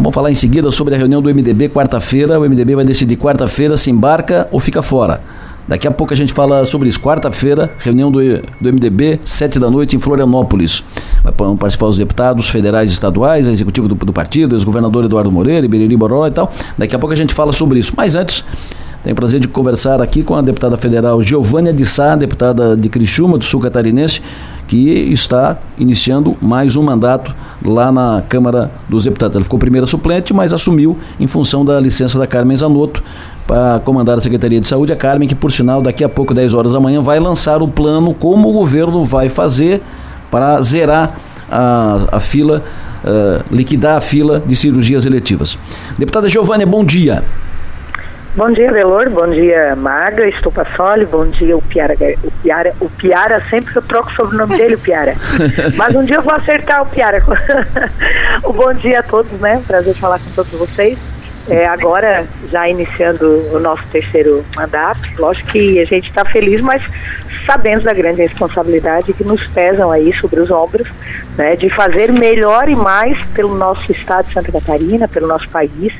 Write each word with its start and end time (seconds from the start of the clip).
Vamos 0.00 0.14
falar 0.14 0.30
em 0.30 0.34
seguida 0.34 0.70
sobre 0.70 0.94
a 0.94 0.96
reunião 0.96 1.20
do 1.20 1.28
MDB 1.28 1.68
quarta-feira. 1.68 2.40
O 2.40 2.48
MDB 2.48 2.74
vai 2.74 2.86
decidir 2.86 3.16
quarta-feira 3.16 3.76
se 3.76 3.90
embarca 3.90 4.48
ou 4.50 4.58
fica 4.58 4.80
fora. 4.80 5.20
Daqui 5.68 5.86
a 5.86 5.90
pouco 5.90 6.14
a 6.14 6.16
gente 6.16 6.32
fala 6.32 6.64
sobre 6.64 6.88
isso. 6.88 6.98
Quarta-feira, 6.98 7.70
reunião 7.78 8.10
do, 8.10 8.18
do 8.18 8.72
MDB, 8.72 9.20
sete 9.26 9.58
da 9.58 9.70
noite, 9.70 9.94
em 9.94 9.98
Florianópolis. 9.98 10.82
Vão 11.36 11.54
participar 11.54 11.88
os 11.88 11.98
deputados 11.98 12.48
federais 12.48 12.88
e 12.88 12.94
estaduais, 12.94 13.46
a 13.46 13.50
executivo 13.50 13.88
do, 13.88 13.94
do 13.94 14.10
partido, 14.10 14.56
ex-governador 14.56 15.04
Eduardo 15.04 15.30
Moreira, 15.30 15.66
Ibiriri 15.66 15.98
Boró 15.98 16.26
e 16.26 16.30
tal. 16.30 16.50
Daqui 16.78 16.96
a 16.96 16.98
pouco 16.98 17.12
a 17.12 17.16
gente 17.16 17.34
fala 17.34 17.52
sobre 17.52 17.78
isso. 17.78 17.92
Mas 17.94 18.14
antes, 18.14 18.42
tenho 19.04 19.12
o 19.12 19.16
prazer 19.16 19.38
de 19.38 19.48
conversar 19.48 20.00
aqui 20.00 20.22
com 20.22 20.34
a 20.34 20.40
deputada 20.40 20.78
federal 20.78 21.22
Giovânia 21.22 21.74
de 21.74 21.84
Sá, 21.84 22.16
deputada 22.16 22.74
de 22.74 22.88
Criciúma, 22.88 23.36
do 23.36 23.44
Sul 23.44 23.60
Catarinense, 23.60 24.22
que 24.70 25.12
está 25.12 25.58
iniciando 25.76 26.36
mais 26.40 26.76
um 26.76 26.82
mandato 26.84 27.34
lá 27.60 27.90
na 27.90 28.22
Câmara 28.28 28.70
dos 28.88 29.02
Deputados. 29.02 29.34
Ela 29.34 29.42
ficou 29.42 29.58
primeira 29.58 29.84
suplente, 29.84 30.32
mas 30.32 30.52
assumiu 30.52 30.96
em 31.18 31.26
função 31.26 31.64
da 31.64 31.80
licença 31.80 32.16
da 32.16 32.24
Carmen 32.24 32.56
Zanotto 32.56 33.02
para 33.48 33.80
comandar 33.80 34.16
a 34.16 34.20
Secretaria 34.20 34.60
de 34.60 34.68
Saúde. 34.68 34.92
A 34.92 34.96
Carmen, 34.96 35.26
que 35.26 35.34
por 35.34 35.50
sinal, 35.50 35.82
daqui 35.82 36.04
a 36.04 36.08
pouco, 36.08 36.32
10 36.32 36.54
horas 36.54 36.72
da 36.72 36.78
manhã, 36.78 37.02
vai 37.02 37.18
lançar 37.18 37.60
o 37.60 37.66
plano 37.66 38.14
como 38.14 38.48
o 38.48 38.52
governo 38.52 39.04
vai 39.04 39.28
fazer 39.28 39.82
para 40.30 40.62
zerar 40.62 41.18
a, 41.50 42.06
a 42.12 42.20
fila, 42.20 42.62
uh, 43.02 43.44
liquidar 43.52 43.96
a 43.96 44.00
fila 44.00 44.40
de 44.46 44.54
cirurgias 44.54 45.04
eletivas. 45.04 45.58
Deputada 45.98 46.28
Giovânia, 46.28 46.64
bom 46.64 46.84
dia. 46.84 47.24
Bom 48.36 48.52
dia, 48.52 48.70
Velor. 48.70 49.10
Bom 49.10 49.26
dia, 49.28 49.74
Maga, 49.74 50.28
Estupassoli. 50.28 51.04
Bom 51.04 51.26
dia, 51.26 51.56
o 51.56 51.62
Piara. 51.62 51.96
O 52.22 52.30
Piara, 52.30 52.72
o 52.80 52.88
Piara 52.88 53.42
sempre 53.50 53.74
eu 53.74 53.82
troco 53.82 54.12
sobre 54.12 54.36
o 54.36 54.38
nome 54.38 54.56
dele, 54.56 54.76
o 54.76 54.78
Piara. 54.78 55.16
Mas 55.74 55.96
um 55.96 56.04
dia 56.04 56.16
eu 56.16 56.22
vou 56.22 56.32
acertar 56.32 56.80
o 56.80 56.86
Piara. 56.86 57.20
o 58.44 58.52
bom 58.54 58.72
dia 58.72 59.00
a 59.00 59.02
todos, 59.02 59.32
né? 59.40 59.60
Prazer 59.66 59.94
falar 59.96 60.20
com 60.20 60.30
todos 60.30 60.52
vocês. 60.52 60.96
É, 61.48 61.66
agora, 61.66 62.24
já 62.48 62.68
iniciando 62.68 63.26
o 63.52 63.58
nosso 63.58 63.82
terceiro 63.90 64.44
mandato, 64.54 65.00
lógico 65.18 65.50
que 65.50 65.80
a 65.80 65.84
gente 65.84 66.08
está 66.08 66.24
feliz, 66.24 66.60
mas 66.60 66.80
sabendo 67.44 67.82
da 67.82 67.92
grande 67.92 68.22
responsabilidade 68.22 69.12
que 69.12 69.24
nos 69.24 69.44
pesam 69.48 69.90
aí 69.90 70.12
sobre 70.20 70.38
os 70.38 70.52
ombros, 70.52 70.86
né, 71.36 71.56
de 71.56 71.68
fazer 71.68 72.12
melhor 72.12 72.68
e 72.68 72.76
mais 72.76 73.18
pelo 73.34 73.56
nosso 73.56 73.90
estado 73.90 74.28
de 74.28 74.34
Santa 74.34 74.52
Catarina, 74.52 75.08
pelo 75.08 75.26
nosso 75.26 75.48
país 75.48 75.92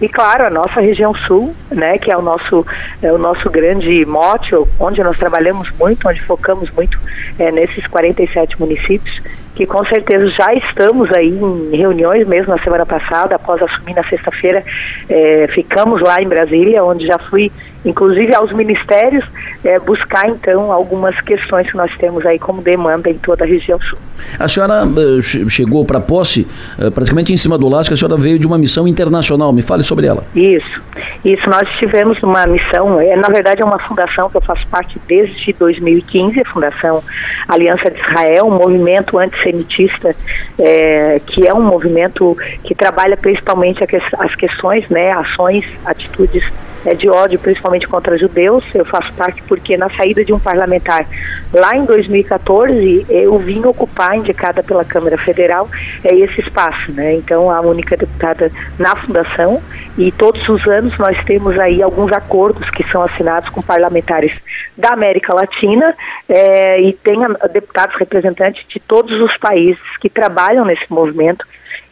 e 0.00 0.08
claro, 0.08 0.46
a 0.46 0.50
nossa 0.50 0.80
região 0.80 1.12
sul, 1.14 1.54
né, 1.70 1.98
que 1.98 2.12
é 2.12 2.16
o 2.16 2.22
nosso, 2.22 2.64
é 3.02 3.12
o 3.12 3.18
nosso 3.18 3.50
grande 3.50 4.04
mote, 4.06 4.54
onde 4.78 5.02
nós 5.02 5.18
trabalhamos 5.18 5.70
muito, 5.78 6.08
onde 6.08 6.22
focamos 6.22 6.70
muito 6.70 6.98
é, 7.38 7.50
nesses 7.50 7.86
47 7.86 8.60
municípios, 8.60 9.20
que 9.56 9.66
com 9.66 9.84
certeza 9.86 10.28
já 10.28 10.54
estamos 10.54 11.12
aí 11.12 11.30
em 11.30 11.76
reuniões 11.76 12.28
mesmo 12.28 12.54
na 12.54 12.62
semana 12.62 12.86
passada, 12.86 13.34
após 13.34 13.60
assumir 13.60 13.94
na 13.94 14.04
sexta-feira, 14.04 14.62
é, 15.08 15.48
ficamos 15.48 16.00
lá 16.00 16.22
em 16.22 16.28
Brasília, 16.28 16.84
onde 16.84 17.04
já 17.04 17.18
fui 17.18 17.50
inclusive 17.84 18.34
aos 18.34 18.52
ministérios, 18.52 19.24
é, 19.64 19.78
buscar 19.78 20.28
então 20.28 20.72
algumas 20.72 21.18
questões 21.20 21.70
que 21.70 21.76
nós 21.76 21.90
temos 21.98 22.24
aí 22.26 22.38
como 22.38 22.62
demanda 22.62 23.08
em 23.10 23.14
toda 23.14 23.44
a 23.44 23.46
região 23.46 23.80
sul. 23.80 23.98
A 24.38 24.48
senhora 24.48 24.84
uh, 24.84 25.22
chegou 25.22 25.84
para 25.84 26.00
posse 26.00 26.46
uh, 26.78 26.90
praticamente 26.90 27.32
em 27.32 27.36
cima 27.36 27.56
do 27.56 27.68
laço, 27.68 27.88
que 27.88 27.94
a 27.94 27.96
senhora 27.96 28.20
veio 28.20 28.38
de 28.38 28.46
uma 28.46 28.58
missão 28.58 28.86
internacional, 28.86 29.52
me 29.52 29.62
fale 29.62 29.82
sobre 29.82 30.06
ela. 30.06 30.24
Isso, 30.34 30.82
isso, 31.24 31.48
nós 31.48 31.68
tivemos 31.78 32.20
uma 32.22 32.46
missão, 32.46 33.00
é, 33.00 33.14
na 33.16 33.28
verdade 33.28 33.62
é 33.62 33.64
uma 33.64 33.78
fundação 33.78 34.28
que 34.28 34.36
eu 34.36 34.40
faço 34.40 34.66
parte 34.66 35.00
desde 35.06 35.52
2015, 35.52 36.40
a 36.40 36.44
Fundação 36.44 37.02
Aliança 37.46 37.90
de 37.90 37.98
Israel, 37.98 38.46
um 38.46 38.58
movimento 38.58 39.18
antissemitista, 39.18 40.14
é, 40.58 41.20
que 41.24 41.46
é 41.46 41.54
um 41.54 41.62
movimento 41.62 42.36
que 42.64 42.74
trabalha 42.74 43.16
principalmente 43.16 43.84
as 44.18 44.34
questões, 44.34 44.88
né, 44.88 45.12
ações, 45.12 45.64
atitudes 45.84 46.44
é, 46.88 46.94
de 46.94 47.08
ódio, 47.08 47.38
principalmente 47.38 47.86
contra 47.86 48.16
judeus. 48.16 48.64
Eu 48.74 48.84
faço 48.84 49.12
parte 49.12 49.42
porque 49.42 49.76
na 49.76 49.90
saída 49.90 50.24
de 50.24 50.32
um 50.32 50.38
parlamentar 50.38 51.06
lá 51.52 51.76
em 51.76 51.84
2014 51.84 53.06
eu 53.08 53.38
vim 53.38 53.64
ocupar, 53.66 54.16
indicada 54.16 54.62
pela 54.62 54.84
Câmara 54.84 55.18
Federal, 55.18 55.68
é 56.02 56.14
esse 56.14 56.40
espaço, 56.40 56.90
né? 56.92 57.14
Então 57.14 57.50
a 57.50 57.60
única 57.60 57.96
deputada 57.96 58.50
na 58.78 58.96
fundação 58.96 59.62
e 59.96 60.10
todos 60.12 60.48
os 60.48 60.66
anos 60.66 60.96
nós 60.98 61.22
temos 61.24 61.58
aí 61.58 61.82
alguns 61.82 62.12
acordos 62.12 62.68
que 62.70 62.84
são 62.90 63.02
assinados 63.02 63.48
com 63.50 63.60
parlamentares 63.60 64.32
da 64.76 64.90
América 64.90 65.34
Latina 65.34 65.94
é, 66.28 66.80
e 66.80 66.92
tem 66.92 67.18
deputados 67.52 67.96
representantes 67.96 68.64
de 68.66 68.80
todos 68.80 69.20
os 69.20 69.36
países 69.36 69.82
que 70.00 70.08
trabalham 70.08 70.64
nesse 70.64 70.90
movimento 70.90 71.44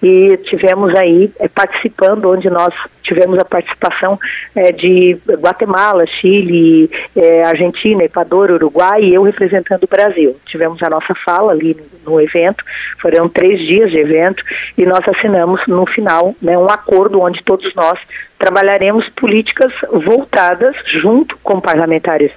e 0.03 0.37
tivemos 0.45 0.95
aí 0.95 1.31
é, 1.41 1.49
participando, 1.49 2.31
onde 2.31 2.51
nós 2.51 2.75
tivemos 3.03 3.39
a 3.39 3.45
participação 3.45 4.19
é, 4.55 4.73
de 4.73 5.19
Guatemala, 5.27 6.07
Chile, 6.07 6.91
é, 7.15 7.45
Argentina, 7.45 8.05
Equador, 8.05 8.51
Uruguai 8.51 9.03
e 9.03 9.15
eu 9.15 9.23
representando 9.23 9.85
o 9.85 9.89
Brasil. 9.89 10.37
Tivemos 10.47 10.83
a 10.83 10.91
nossa 10.91 11.15
fala 11.15 11.53
ali 11.53 11.77
no, 12.05 12.13
no 12.13 12.21
evento, 12.21 12.65
foram 13.01 13.29
três 13.29 13.61
dias 13.61 13.91
de 13.91 13.99
evento 13.99 14.45
e 14.77 14.85
nós 14.85 15.01
assinamos 15.09 15.61
no 15.67 15.87
final 15.87 16.35
né, 16.43 16.59
um 16.59 16.69
acordo 16.69 17.21
onde 17.21 17.43
todos 17.43 17.75
nós 17.75 17.99
trabalharemos 18.39 19.09
políticas 19.11 19.73
voltadas 19.91 20.77
junto 20.87 21.39
com 21.39 21.61
parlamentares 21.61 22.31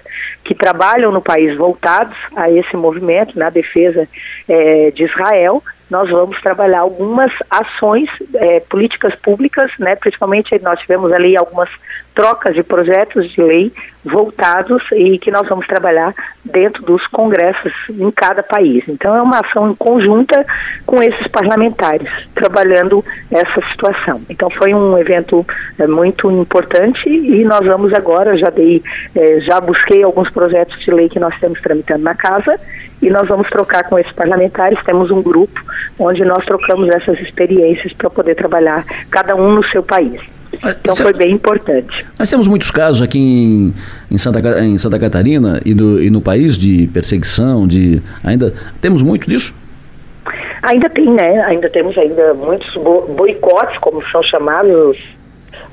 que 0.44 0.56
trabalham 0.56 1.12
no 1.12 1.22
país 1.22 1.58
voltados 1.58 2.16
a 2.36 2.50
esse 2.50 2.76
movimento 2.78 3.38
na 3.38 3.50
defesa 3.50 4.08
é, 4.47 4.91
de 4.91 5.03
Israel 5.03 5.62
nós 5.90 6.10
vamos 6.10 6.40
trabalhar 6.42 6.82
algumas 6.82 7.32
ações, 7.50 8.10
é, 8.36 8.60
políticas 8.62 9.16
públicas, 9.16 9.72
né, 9.80 9.96
principalmente 9.96 10.58
nós 10.62 10.80
tivemos 10.80 11.12
ali 11.12 11.36
algumas 11.36 11.70
trocas 12.14 12.54
de 12.54 12.64
projetos 12.64 13.32
de 13.32 13.42
lei 13.42 13.72
voltados 14.04 14.84
e 14.92 15.18
que 15.18 15.32
nós 15.32 15.48
vamos 15.48 15.66
trabalhar 15.68 16.14
dentro 16.44 16.84
dos 16.84 17.06
congressos 17.08 17.74
em 17.90 18.12
cada 18.12 18.44
país. 18.44 18.84
Então 18.88 19.16
é 19.16 19.22
uma 19.22 19.40
ação 19.40 19.70
em 19.70 19.76
conjunta 19.76 20.46
com 20.86 21.02
esses 21.02 21.28
parlamentares, 21.28 22.10
trabalhando 22.34 23.04
essa 23.32 23.62
situação. 23.72 24.22
Então 24.30 24.50
foi 24.50 24.74
um 24.74 24.98
evento 24.98 25.46
é, 25.78 25.88
muito 25.88 26.30
importante 26.32 27.10
e 27.10 27.44
nós 27.44 27.66
vamos 27.66 27.94
agora, 27.94 28.38
já 28.38 28.50
dei, 28.50 28.82
é, 29.16 29.40
já 29.42 29.60
busquei 29.60 30.04
alguns 30.04 30.30
projetos 30.30 30.80
de 30.80 30.92
lei 30.92 31.10
que 31.10 31.20
nós 31.20 31.38
temos 31.40 31.60
tramitando 31.62 32.04
na 32.04 32.16
casa 32.16 32.60
e 33.02 33.10
nós 33.10 33.28
vamos 33.28 33.50
trocar 33.50 33.84
com 33.84 33.98
esses 33.98 34.12
parlamentares, 34.12 34.78
temos 34.84 35.12
um 35.12 35.22
grupo 35.22 35.60
onde 35.98 36.24
nós 36.24 36.46
trocamos 36.46 36.90
essas 36.90 37.20
experiências 37.20 37.94
para 37.94 38.10
poder 38.10 38.36
trabalhar 38.36 38.86
cada 39.10 39.36
um 39.36 39.56
no 39.56 39.66
seu 39.68 39.84
país. 39.84 40.20
Então 40.82 40.96
foi 40.96 41.14
bem 41.14 41.32
importante. 41.32 42.06
Nós 42.18 42.30
temos 42.30 42.48
muitos 42.48 42.72
casos 42.72 43.02
aqui 43.02 43.20
em, 43.20 43.74
em, 44.09 44.18
Santa, 44.18 44.64
em 44.64 44.78
Santa 44.78 45.00
Catarina 45.00 45.62
e 45.64 45.74
no, 45.74 46.02
e 46.02 46.09
no 46.09 46.22
país 46.22 46.58
de 46.58 46.88
perseguição, 46.88 47.68
de 47.68 48.02
ainda 48.24 48.54
temos 48.82 49.04
muito 49.04 49.30
disso? 49.30 49.54
Ainda 50.64 50.90
tem, 50.90 51.09
né? 51.09 51.42
Ainda 51.44 51.70
temos 51.70 51.98
ainda 51.98 52.34
muitos 52.34 52.74
boicotes, 53.16 53.78
como 53.80 54.06
são 54.09 54.22
chamados 54.24 54.98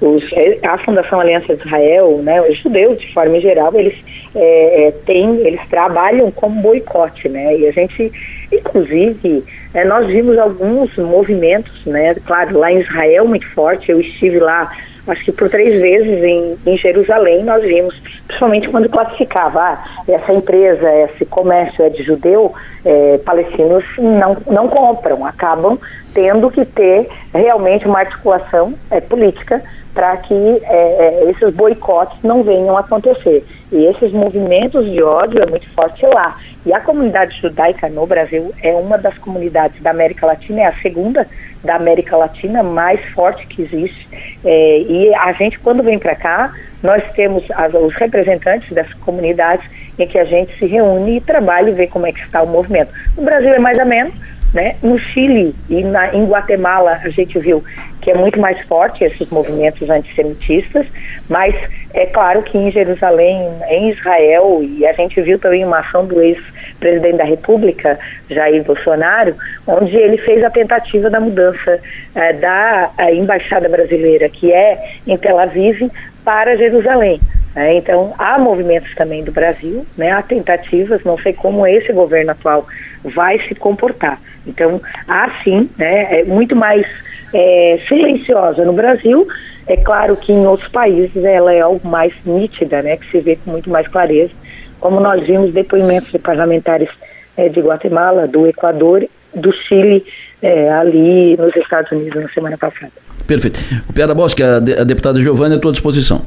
os, 0.00 0.24
a 0.62 0.78
Fundação 0.78 1.20
Aliança 1.20 1.52
Israel, 1.52 2.18
né, 2.22 2.40
os 2.42 2.58
judeus 2.58 2.98
de 2.98 3.12
forma 3.12 3.40
geral, 3.40 3.72
eles 3.74 3.94
é, 4.34 4.88
é, 4.88 4.90
têm, 5.04 5.46
eles 5.46 5.60
trabalham 5.68 6.30
como 6.30 6.60
boicote, 6.60 7.28
né? 7.28 7.56
E 7.56 7.66
a 7.66 7.72
gente, 7.72 8.12
inclusive, 8.52 9.42
é, 9.72 9.84
nós 9.84 10.06
vimos 10.06 10.38
alguns 10.38 10.94
movimentos, 10.96 11.84
né? 11.86 12.14
Claro, 12.26 12.58
lá 12.58 12.70
em 12.70 12.80
Israel 12.80 13.26
muito 13.26 13.48
forte, 13.52 13.90
eu 13.90 14.00
estive 14.00 14.38
lá 14.38 14.70
acho 15.06 15.24
que 15.24 15.32
por 15.32 15.48
três 15.48 15.80
vezes 15.80 16.22
em, 16.22 16.58
em 16.66 16.76
Jerusalém 16.76 17.44
nós 17.44 17.62
vimos, 17.62 17.94
principalmente 18.26 18.68
quando 18.68 18.88
classificava, 18.88 19.60
ah, 19.60 19.84
essa 20.08 20.32
empresa, 20.32 20.88
esse 21.04 21.24
comércio 21.24 21.84
é 21.84 21.90
de 21.90 22.02
judeu, 22.02 22.52
é, 22.84 23.18
palestinos 23.18 23.84
não, 23.98 24.36
não 24.46 24.68
compram, 24.68 25.24
acabam 25.24 25.78
tendo 26.14 26.50
que 26.50 26.64
ter 26.64 27.08
realmente 27.34 27.86
uma 27.86 27.98
articulação 27.98 28.74
é, 28.90 29.00
política 29.00 29.62
para 29.92 30.16
que 30.18 30.34
é, 30.34 31.24
é, 31.24 31.30
esses 31.30 31.54
boicotes 31.54 32.18
não 32.22 32.42
venham 32.42 32.76
a 32.76 32.80
acontecer. 32.80 33.44
E 33.72 33.86
esses 33.86 34.12
movimentos 34.12 34.84
de 34.84 35.02
ódio 35.02 35.42
é 35.42 35.46
muito 35.46 35.68
forte 35.70 36.06
lá. 36.06 36.36
E 36.66 36.72
a 36.72 36.80
comunidade 36.80 37.40
judaica 37.40 37.88
no 37.88 38.04
Brasil 38.08 38.52
é 38.60 38.72
uma 38.72 38.98
das 38.98 39.16
comunidades 39.18 39.80
da 39.80 39.90
América 39.90 40.26
Latina, 40.26 40.62
é 40.62 40.66
a 40.66 40.74
segunda 40.82 41.24
da 41.62 41.76
América 41.76 42.16
Latina 42.16 42.60
mais 42.64 43.00
forte 43.10 43.46
que 43.46 43.62
existe. 43.62 44.08
É, 44.44 44.80
e 44.80 45.14
a 45.14 45.32
gente, 45.32 45.60
quando 45.60 45.84
vem 45.84 45.96
para 45.96 46.16
cá, 46.16 46.52
nós 46.82 47.04
temos 47.12 47.44
as, 47.52 47.72
os 47.72 47.94
representantes 47.94 48.68
dessas 48.72 48.94
comunidades 48.94 49.64
em 49.96 50.08
que 50.08 50.18
a 50.18 50.24
gente 50.24 50.58
se 50.58 50.66
reúne 50.66 51.18
e 51.18 51.20
trabalha 51.20 51.70
e 51.70 51.72
vê 51.72 51.86
como 51.86 52.04
é 52.04 52.12
que 52.12 52.20
está 52.20 52.42
o 52.42 52.48
movimento. 52.48 52.92
No 53.16 53.22
Brasil 53.22 53.54
é 53.54 53.60
mais 53.60 53.78
ou 53.78 53.86
menos, 53.86 54.12
né? 54.56 54.74
No 54.82 54.98
Chile 54.98 55.54
e 55.68 55.84
na, 55.84 56.14
em 56.14 56.24
Guatemala 56.24 56.98
a 57.04 57.10
gente 57.10 57.38
viu 57.38 57.62
que 58.00 58.10
é 58.10 58.14
muito 58.14 58.40
mais 58.40 58.58
forte 58.62 59.04
esses 59.04 59.28
movimentos 59.28 59.90
antissemitistas, 59.90 60.86
mas 61.28 61.54
é 61.92 62.06
claro 62.06 62.42
que 62.42 62.56
em 62.56 62.70
Jerusalém, 62.70 63.50
em 63.68 63.90
Israel, 63.90 64.60
e 64.62 64.86
a 64.86 64.94
gente 64.94 65.20
viu 65.20 65.38
também 65.38 65.64
uma 65.64 65.80
ação 65.80 66.06
do 66.06 66.22
ex-presidente 66.22 67.18
da 67.18 67.24
República, 67.24 67.98
Jair 68.30 68.64
Bolsonaro, 68.64 69.34
onde 69.66 69.94
ele 69.94 70.16
fez 70.18 70.42
a 70.42 70.48
tentativa 70.48 71.10
da 71.10 71.20
mudança 71.20 71.78
é, 72.14 72.32
da 72.32 72.92
embaixada 73.12 73.68
brasileira, 73.68 74.28
que 74.30 74.52
é 74.52 74.94
em 75.06 75.18
Tel 75.18 75.38
Aviv, 75.38 75.90
para 76.24 76.56
Jerusalém. 76.56 77.20
É, 77.56 77.74
então, 77.74 78.14
há 78.18 78.38
movimentos 78.38 78.94
também 78.94 79.24
do 79.24 79.32
Brasil, 79.32 79.84
né, 79.96 80.12
há 80.12 80.22
tentativas, 80.22 81.02
não 81.04 81.18
sei 81.18 81.32
como 81.32 81.66
esse 81.66 81.90
governo 81.92 82.32
atual 82.32 82.66
vai 83.14 83.38
se 83.46 83.54
comportar. 83.54 84.20
Então, 84.46 84.80
há 85.08 85.30
sim, 85.42 85.68
né, 85.76 86.20
é 86.20 86.24
muito 86.24 86.54
mais 86.54 86.86
é, 87.32 87.78
silenciosa 87.88 88.64
no 88.64 88.72
Brasil. 88.72 89.26
É 89.66 89.76
claro 89.76 90.16
que 90.16 90.32
em 90.32 90.46
outros 90.46 90.70
países 90.70 91.24
ela 91.24 91.52
é 91.52 91.60
algo 91.60 91.86
mais 91.86 92.12
nítida, 92.24 92.82
né, 92.82 92.96
que 92.96 93.10
se 93.10 93.20
vê 93.20 93.36
com 93.36 93.50
muito 93.50 93.68
mais 93.68 93.88
clareza, 93.88 94.30
como 94.78 95.00
nós 95.00 95.26
vimos 95.26 95.52
depoimentos 95.52 96.10
de 96.12 96.18
parlamentares 96.18 96.88
é, 97.36 97.48
de 97.48 97.60
Guatemala, 97.60 98.28
do 98.28 98.46
Equador, 98.46 99.06
do 99.34 99.52
Chile, 99.52 100.04
é, 100.40 100.70
ali 100.70 101.36
nos 101.36 101.54
Estados 101.56 101.90
Unidos 101.90 102.22
na 102.22 102.28
semana 102.28 102.56
passada. 102.56 102.92
Perfeito. 103.26 103.58
O 103.88 104.14
Bosque, 104.14 104.42
a, 104.42 104.56
a 104.56 104.84
deputada 104.84 105.18
Giovana, 105.18 105.56
é 105.56 105.58
à 105.58 105.60
tua 105.60 105.72
disposição. 105.72 106.24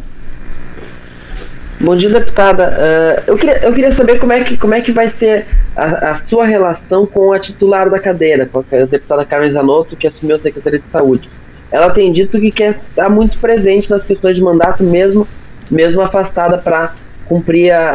Bom 1.81 1.95
dia, 1.95 2.09
deputada. 2.09 2.77
Uh, 2.77 3.23
eu, 3.25 3.37
queria, 3.37 3.57
eu 3.59 3.73
queria 3.73 3.95
saber 3.95 4.19
como 4.19 4.33
é 4.33 4.43
que, 4.43 4.57
como 4.57 4.73
é 4.73 4.81
que 4.81 4.91
vai 4.91 5.11
ser 5.11 5.45
a, 5.73 6.11
a 6.11 6.21
sua 6.27 6.45
relação 6.45 7.05
com 7.05 7.31
a 7.31 7.39
titular 7.39 7.89
da 7.89 7.97
cadeira, 7.97 8.45
com 8.45 8.59
a 8.59 8.85
deputada 8.85 9.23
Carmen 9.23 9.53
Zanotto, 9.53 9.95
que 9.95 10.05
assumiu 10.05 10.35
a 10.35 10.39
Secretaria 10.39 10.79
de 10.79 10.91
Saúde. 10.91 11.29
Ela 11.71 11.89
tem 11.91 12.11
dito 12.11 12.37
que 12.37 12.51
quer 12.51 12.81
estar 12.89 13.09
muito 13.09 13.37
presente 13.37 13.89
nas 13.89 14.03
questões 14.03 14.35
de 14.35 14.41
mandato, 14.41 14.83
mesmo, 14.83 15.25
mesmo 15.71 16.01
afastada 16.01 16.57
para 16.57 16.93
cumprir 17.25 17.71
a, 17.71 17.93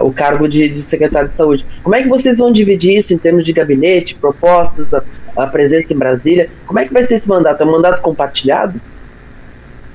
a, 0.00 0.04
o 0.04 0.12
cargo 0.12 0.48
de, 0.48 0.68
de, 0.68 0.82
secretário 0.90 1.28
de 1.28 1.36
saúde. 1.36 1.64
Como 1.84 1.94
é 1.94 2.02
que 2.02 2.08
vocês 2.08 2.36
vão 2.36 2.50
dividir 2.50 2.98
isso 2.98 3.14
em 3.14 3.18
termos 3.18 3.44
de 3.44 3.52
gabinete, 3.52 4.16
propostas, 4.16 4.92
a, 4.92 5.02
a 5.36 5.46
presença 5.46 5.92
em 5.92 5.96
Brasília? 5.96 6.50
Como 6.66 6.80
é 6.80 6.86
que 6.86 6.92
vai 6.92 7.06
ser 7.06 7.16
esse 7.16 7.28
mandato? 7.28 7.62
É 7.62 7.66
um 7.66 7.70
mandato 7.70 8.02
compartilhado? 8.02 8.80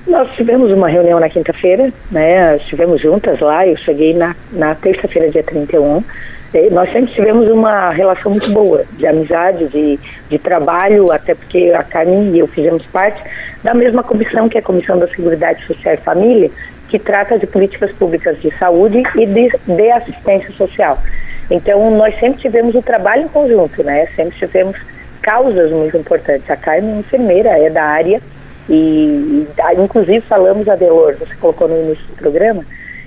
Nós 0.08 0.30
tivemos 0.32 0.72
uma 0.72 0.88
reunião 0.88 1.20
na 1.20 1.28
quinta-feira, 1.28 1.92
né? 2.10 2.56
Estivemos 2.56 2.98
juntas 2.98 3.40
lá, 3.40 3.66
eu 3.66 3.76
cheguei 3.76 4.14
na, 4.14 4.34
na 4.50 4.74
terça-feira, 4.74 5.28
dia 5.28 5.42
31. 5.42 6.02
E 6.54 6.70
nós 6.70 6.90
sempre 6.90 7.12
tivemos 7.12 7.46
uma 7.50 7.90
relação 7.90 8.32
muito 8.32 8.50
boa, 8.50 8.86
de 8.92 9.06
amizade, 9.06 9.68
de, 9.68 10.00
de 10.30 10.38
trabalho, 10.38 11.12
até 11.12 11.34
porque 11.34 11.74
a 11.76 11.82
Carmen 11.82 12.34
e 12.34 12.38
eu 12.38 12.46
fizemos 12.46 12.86
parte 12.86 13.22
da 13.62 13.74
mesma 13.74 14.02
comissão, 14.02 14.48
que 14.48 14.56
é 14.56 14.60
a 14.60 14.64
Comissão 14.64 14.98
da 14.98 15.06
Seguridade 15.08 15.62
Social 15.66 15.92
e 15.92 15.98
Família, 15.98 16.50
que 16.88 16.98
trata 16.98 17.38
de 17.38 17.46
políticas 17.46 17.92
públicas 17.92 18.40
de 18.40 18.50
saúde 18.56 19.02
e 19.14 19.26
de, 19.26 19.50
de 19.66 19.90
assistência 19.90 20.50
social. 20.52 20.98
Então, 21.50 21.90
nós 21.90 22.18
sempre 22.18 22.40
tivemos 22.40 22.74
o 22.74 22.80
trabalho 22.80 23.24
em 23.24 23.28
conjunto, 23.28 23.82
né? 23.84 24.06
Sempre 24.16 24.38
tivemos 24.38 24.78
causas 25.20 25.70
muito 25.70 25.98
importantes. 25.98 26.50
A 26.50 26.56
Carmen 26.56 26.94
é 26.94 26.98
enfermeira, 27.00 27.50
é 27.50 27.68
da 27.68 27.84
área 27.84 28.22
e, 28.68 29.46
inclusive 29.78 30.20
falamos, 30.22 30.68
Adelor, 30.68 31.16
você 31.18 31.34
colocou 31.36 31.68
no 31.68 31.76
início 31.76 32.04
do 32.06 32.16
programa, 32.16 32.64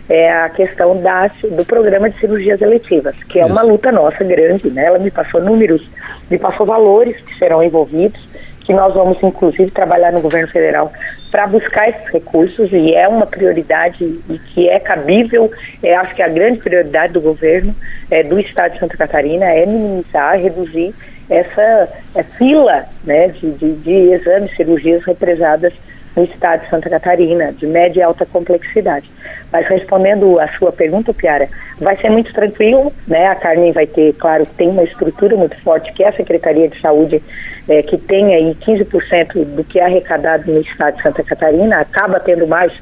é 0.09 0.31
a 0.31 0.49
questão 0.49 1.01
da, 1.01 1.27
do 1.27 1.63
programa 1.63 2.09
de 2.09 2.19
cirurgias 2.19 2.61
eletivas, 2.61 3.15
que 3.29 3.39
é 3.39 3.45
uma 3.45 3.61
luta 3.61 3.91
nossa 3.91 4.23
grande, 4.23 4.69
né? 4.69 4.85
Ela 4.85 4.99
me 4.99 5.11
passou 5.11 5.41
números, 5.41 5.87
me 6.29 6.37
passou 6.37 6.65
valores 6.65 7.15
que 7.21 7.37
serão 7.37 7.63
envolvidos, 7.63 8.19
que 8.61 8.73
nós 8.73 8.93
vamos 8.93 9.17
inclusive 9.23 9.71
trabalhar 9.71 10.11
no 10.11 10.21
governo 10.21 10.47
federal 10.49 10.91
para 11.31 11.47
buscar 11.47 11.87
esses 11.87 12.05
recursos 12.07 12.71
e 12.73 12.93
é 12.93 13.07
uma 13.07 13.25
prioridade 13.25 14.03
e 14.03 14.37
que 14.53 14.67
é 14.67 14.79
cabível, 14.79 15.49
é, 15.81 15.95
acho 15.95 16.13
que 16.13 16.21
a 16.21 16.27
grande 16.27 16.59
prioridade 16.59 17.13
do 17.13 17.21
governo 17.21 17.73
é, 18.09 18.21
do 18.21 18.37
Estado 18.37 18.73
de 18.73 18.79
Santa 18.79 18.97
Catarina 18.97 19.45
é 19.45 19.65
minimizar, 19.65 20.37
reduzir 20.37 20.93
essa 21.29 21.89
fila 22.37 22.85
né, 23.03 23.29
de, 23.29 23.51
de, 23.51 23.73
de 23.73 23.91
exames, 24.11 24.55
cirurgias 24.55 25.03
represadas 25.05 25.73
no 26.15 26.23
estado 26.23 26.61
de 26.61 26.69
Santa 26.69 26.89
Catarina, 26.89 27.53
de 27.53 27.65
média 27.65 28.01
e 28.01 28.03
alta 28.03 28.25
complexidade. 28.25 29.09
Mas 29.51 29.67
respondendo 29.67 30.39
a 30.39 30.47
sua 30.49 30.71
pergunta, 30.71 31.13
Piara, 31.13 31.49
vai 31.79 31.95
ser 31.97 32.09
muito 32.09 32.33
tranquilo, 32.33 32.91
né? 33.07 33.27
A 33.27 33.35
Carmen 33.35 33.71
vai 33.71 33.87
ter, 33.87 34.13
claro, 34.13 34.45
tem 34.45 34.69
uma 34.69 34.83
estrutura 34.83 35.35
muito 35.35 35.59
forte, 35.61 35.91
que 35.93 36.03
é 36.03 36.09
a 36.09 36.13
Secretaria 36.13 36.67
de 36.67 36.79
Saúde, 36.81 37.21
é, 37.67 37.81
que 37.81 37.97
tem 37.97 38.35
aí 38.35 38.55
15% 38.55 39.45
do 39.55 39.63
que 39.63 39.79
é 39.79 39.85
arrecadado 39.85 40.51
no 40.51 40.61
estado 40.61 40.97
de 40.97 41.03
Santa 41.03 41.23
Catarina, 41.23 41.79
acaba 41.79 42.19
tendo 42.19 42.47
mais 42.47 42.73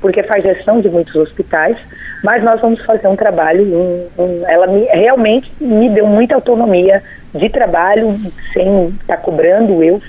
porque 0.00 0.22
faz 0.22 0.44
gestão 0.44 0.80
de 0.80 0.88
muitos 0.88 1.14
hospitais, 1.16 1.76
mas 2.22 2.42
nós 2.42 2.60
vamos 2.60 2.84
fazer 2.84 3.06
um 3.08 3.16
trabalho, 3.16 3.62
um, 3.64 4.08
um, 4.18 4.48
ela 4.48 4.66
me, 4.66 4.84
realmente 4.86 5.52
me 5.60 5.88
deu 5.88 6.06
muita 6.06 6.34
autonomia 6.34 7.02
de 7.34 7.48
trabalho, 7.48 8.18
sem 8.52 8.88
estar 8.88 9.16
tá 9.16 9.22
cobrando, 9.22 9.82
eu 9.84 10.00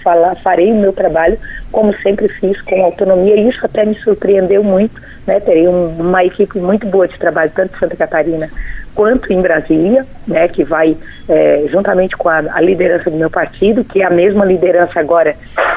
farei 0.41 0.71
o 0.71 0.75
meu 0.75 0.93
trabalho 0.93 1.37
como 1.71 1.93
sempre 1.97 2.27
fiz, 2.27 2.59
com 2.61 2.83
autonomia, 2.83 3.35
e 3.35 3.49
isso 3.49 3.65
até 3.65 3.85
me 3.85 3.95
surpreendeu 3.95 4.63
muito, 4.63 4.99
né? 5.27 5.39
Terei 5.39 5.67
um, 5.67 5.89
uma 5.99 6.23
equipe 6.23 6.59
muito 6.59 6.87
boa 6.87 7.07
de 7.07 7.17
trabalho, 7.19 7.51
tanto 7.53 7.75
em 7.75 7.79
Santa 7.79 7.95
Catarina 7.95 8.49
quanto 8.95 9.31
em 9.31 9.41
Brasília, 9.41 10.05
né? 10.27 10.47
Que 10.47 10.63
vai, 10.63 10.97
é, 11.27 11.65
juntamente 11.69 12.17
com 12.17 12.29
a, 12.29 12.37
a, 12.37 12.61
liderança 12.61 13.09
do 13.09 13.17
meu 13.17 13.29
partido, 13.29 13.83
que 13.83 14.01
é 14.01 14.05
a 14.05 14.09
mesma 14.09 14.45
liderança 14.45 14.99
agora 14.99 15.35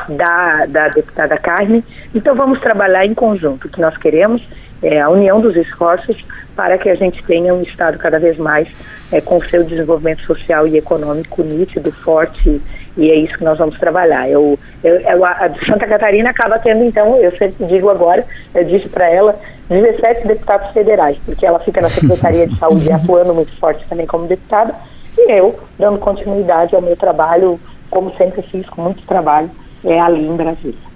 da, 0.08 0.66
da 0.66 0.88
deputada 0.88 1.36
Carmen, 1.36 1.84
então 2.14 2.34
vamos 2.34 2.60
trabalhar 2.60 3.04
em 3.04 3.14
conjunto, 3.14 3.66
o 3.66 3.70
que 3.70 3.80
nós 3.80 3.96
queremos 3.96 4.42
é 4.82 5.00
a 5.00 5.08
união 5.08 5.40
dos 5.40 5.56
esforços 5.56 6.24
para 6.56 6.76
que 6.76 6.88
a 6.90 6.94
gente 6.94 7.22
tenha 7.24 7.54
um 7.54 7.62
Estado 7.62 7.98
cada 7.98 8.18
vez 8.18 8.36
mais 8.36 8.68
é, 9.10 9.20
com 9.20 9.40
seu 9.40 9.64
desenvolvimento 9.64 10.22
social 10.22 10.66
e 10.66 10.76
econômico 10.76 11.42
nítido, 11.42 11.92
forte, 11.92 12.60
e 12.96 13.10
é 13.10 13.14
isso 13.14 13.38
que 13.38 13.44
nós 13.44 13.58
vamos 13.58 13.78
trabalhar. 13.78 14.28
Eu, 14.28 14.58
eu, 14.82 14.96
eu 14.96 15.24
a 15.24 15.50
Santa 15.66 15.86
Catarina 15.86 16.30
acaba 16.30 16.58
tendo, 16.58 16.84
então, 16.84 17.16
eu 17.16 17.30
sempre 17.36 17.64
digo 17.66 17.88
agora, 17.88 18.24
eu 18.54 18.64
disse 18.64 18.88
para 18.88 19.08
ela, 19.08 19.38
17 19.68 20.26
deputados 20.26 20.70
federais, 20.72 21.16
porque 21.24 21.46
ela 21.46 21.58
fica 21.60 21.80
na 21.80 21.88
Secretaria 21.88 22.46
de 22.46 22.58
Saúde 22.58 22.90
atuando 22.92 23.32
muito 23.32 23.56
forte 23.58 23.86
também 23.88 24.06
como 24.06 24.26
deputada, 24.26 24.74
e 25.16 25.32
eu 25.32 25.58
dando 25.78 25.98
continuidade 25.98 26.74
ao 26.74 26.82
meu 26.82 26.96
trabalho, 26.96 27.58
como 27.88 28.14
sempre 28.16 28.42
fiz, 28.42 28.68
com 28.68 28.82
muito 28.82 29.02
trabalho, 29.06 29.50
é, 29.84 30.00
ali 30.00 30.26
em 30.26 30.36
Brasília. 30.36 30.91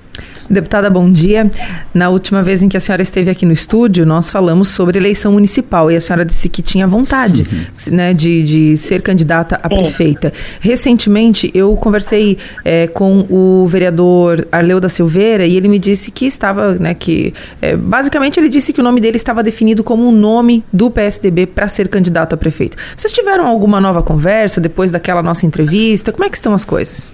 Deputada, 0.49 0.89
bom 0.89 1.11
dia. 1.11 1.51
Na 1.93 2.09
última 2.09 2.43
vez 2.43 2.63
em 2.63 2.69
que 2.69 2.77
a 2.77 2.81
senhora 2.81 3.03
esteve 3.03 3.31
aqui 3.31 3.45
no 3.45 3.53
estúdio, 3.53 4.07
nós 4.07 4.31
falamos 4.31 4.69
sobre 4.69 4.99
eleição 4.99 5.33
municipal 5.33 5.91
e 5.91 5.97
a 5.97 6.01
senhora 6.01 6.25
disse 6.25 6.49
que 6.49 6.63
tinha 6.63 6.87
vontade 6.87 7.43
uhum. 7.43 7.95
né, 7.97 8.15
de, 8.15 8.43
de 8.45 8.79
ser 8.79 9.03
candidata 9.03 9.59
a 9.63 9.69
prefeita. 9.69 10.33
Recentemente, 10.61 11.51
eu 11.55 11.75
conversei 11.77 12.39
é, 12.65 12.87
com 12.87 13.27
o 13.29 13.67
vereador 13.67 14.47
Arleu 14.53 14.81
da 14.81 14.89
Silveira 14.89 15.45
e 15.45 15.57
ele 15.57 15.69
me 15.69 15.79
disse 15.79 16.11
que 16.11 16.27
estava, 16.27 16.75
né, 16.75 16.95
que 16.95 17.35
é, 17.61 17.77
basicamente 17.77 18.39
ele 18.39 18.49
disse 18.49 18.73
que 18.73 18.81
o 18.81 18.85
nome 18.85 19.01
dele 19.01 19.17
estava 19.17 19.43
definido 19.43 19.83
como 19.83 20.07
um 20.07 20.13
nome 20.13 20.65
do 20.73 20.91
PSDB 20.91 21.47
para 21.47 21.67
ser 21.67 21.89
candidato 21.89 22.35
a 22.35 22.37
prefeito. 22.37 22.77
Vocês 22.97 23.13
tiveram 23.13 23.47
alguma 23.47 23.81
nova 23.81 24.03
conversa 24.03 24.61
depois 24.61 24.91
daquela 24.91 25.23
nossa 25.23 25.45
entrevista? 25.45 26.13
Como 26.13 26.25
é 26.25 26.31
que 26.31 26.37
estão 26.37 26.55
as 26.55 26.65
coisas? 26.65 27.11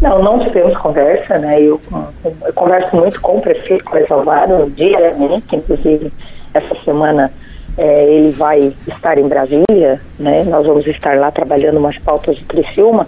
Não, 0.00 0.22
não 0.22 0.38
tivemos 0.38 0.76
conversa, 0.78 1.38
né? 1.38 1.60
Eu, 1.60 1.80
eu 2.24 2.52
converso 2.54 2.96
muito 2.96 3.20
com 3.20 3.36
o 3.36 3.40
prefeito 3.40 3.84
Cláudio 3.84 4.14
Alvaro 4.14 4.70
diariamente, 4.70 5.56
inclusive 5.56 6.10
essa 6.54 6.74
semana 6.84 7.30
é, 7.76 8.04
ele 8.04 8.30
vai 8.32 8.72
estar 8.88 9.18
em 9.18 9.28
Brasília, 9.28 10.00
né? 10.18 10.42
Nós 10.44 10.66
vamos 10.66 10.86
estar 10.86 11.18
lá 11.18 11.30
trabalhando 11.30 11.78
umas 11.78 11.98
pautas 11.98 12.36
de 12.36 12.44
Criciúma, 12.44 13.06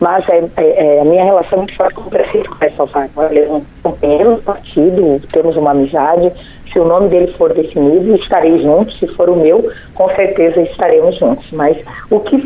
mas 0.00 0.28
é, 0.28 0.44
é, 0.56 0.96
é 0.96 1.00
a 1.00 1.04
minha 1.04 1.24
relação 1.24 1.58
é 1.58 1.62
muito 1.62 1.76
forte 1.76 1.94
com 1.94 2.02
o 2.02 2.10
prefeito 2.10 2.56
Alvaro. 2.78 3.10
Ele 3.30 3.40
é 3.40 3.48
um 3.48 3.62
companheiro 3.82 4.36
do 4.36 4.42
partido, 4.42 5.20
temos 5.30 5.56
uma 5.56 5.72
amizade, 5.72 6.32
se 6.72 6.78
o 6.78 6.84
nome 6.84 7.08
dele 7.08 7.32
for 7.32 7.52
definido, 7.52 8.14
estarei 8.16 8.62
junto. 8.62 8.92
Se 8.92 9.06
for 9.08 9.28
o 9.28 9.36
meu, 9.36 9.70
com 9.94 10.08
certeza 10.10 10.60
estaremos 10.60 11.16
juntos. 11.16 11.50
Mas 11.52 11.78
o 12.10 12.20
que 12.20 12.38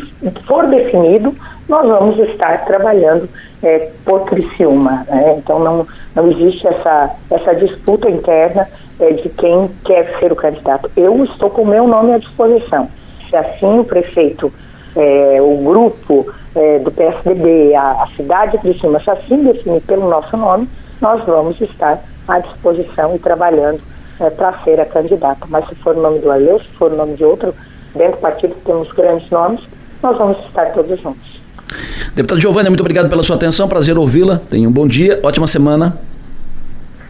for 0.46 0.66
definido, 0.68 1.34
nós 1.68 1.86
vamos 1.86 2.18
estar 2.18 2.64
trabalhando 2.64 3.28
é, 3.62 3.90
por 4.04 4.24
Criciúma. 4.24 5.04
Né? 5.08 5.36
Então 5.38 5.58
não, 5.58 5.86
não 6.14 6.30
existe 6.30 6.66
essa, 6.66 7.10
essa 7.30 7.54
disputa 7.54 8.08
interna 8.08 8.68
é, 9.00 9.10
de 9.10 9.28
quem 9.30 9.68
quer 9.84 10.18
ser 10.18 10.32
o 10.32 10.36
candidato. 10.36 10.90
Eu 10.96 11.24
estou 11.24 11.50
com 11.50 11.62
o 11.62 11.66
meu 11.66 11.86
nome 11.86 12.14
à 12.14 12.18
disposição. 12.18 12.88
Se 13.28 13.36
assim 13.36 13.78
o 13.78 13.84
prefeito, 13.84 14.52
é, 14.94 15.40
o 15.40 15.56
grupo 15.58 16.32
é, 16.54 16.78
do 16.78 16.90
PSDB, 16.90 17.74
a, 17.74 18.02
a 18.02 18.08
cidade 18.16 18.52
de 18.52 18.58
Criciúma, 18.58 19.00
se 19.00 19.10
assim 19.10 19.44
definir 19.44 19.80
pelo 19.82 20.08
nosso 20.08 20.36
nome, 20.36 20.68
nós 21.00 21.22
vamos 21.24 21.60
estar 21.60 22.02
à 22.28 22.38
disposição 22.38 23.14
e 23.14 23.18
trabalhando 23.18 23.80
é, 24.20 24.30
para 24.30 24.52
ser 24.64 24.80
a 24.80 24.86
candidata. 24.86 25.46
Mas 25.48 25.68
se 25.68 25.74
for 25.76 25.96
o 25.96 26.00
nome 26.00 26.18
do 26.20 26.30
Arleu, 26.30 26.60
se 26.60 26.68
for 26.68 26.92
o 26.92 26.96
nome 26.96 27.14
de 27.14 27.24
outro, 27.24 27.54
dentro 27.94 28.12
do 28.12 28.18
partido 28.18 28.54
temos 28.64 28.90
grandes 28.92 29.28
nomes, 29.30 29.60
nós 30.02 30.16
vamos 30.16 30.38
estar 30.46 30.72
todos 30.72 31.00
juntos. 31.00 31.40
Deputado 32.14 32.40
Giovanni, 32.40 32.68
muito 32.68 32.80
obrigado 32.80 33.08
pela 33.08 33.22
sua 33.22 33.36
atenção, 33.36 33.66
prazer 33.66 33.96
ouvi-la. 33.96 34.40
Tenha 34.50 34.68
um 34.68 34.72
bom 34.72 34.86
dia, 34.86 35.18
ótima 35.22 35.46
semana. 35.46 35.96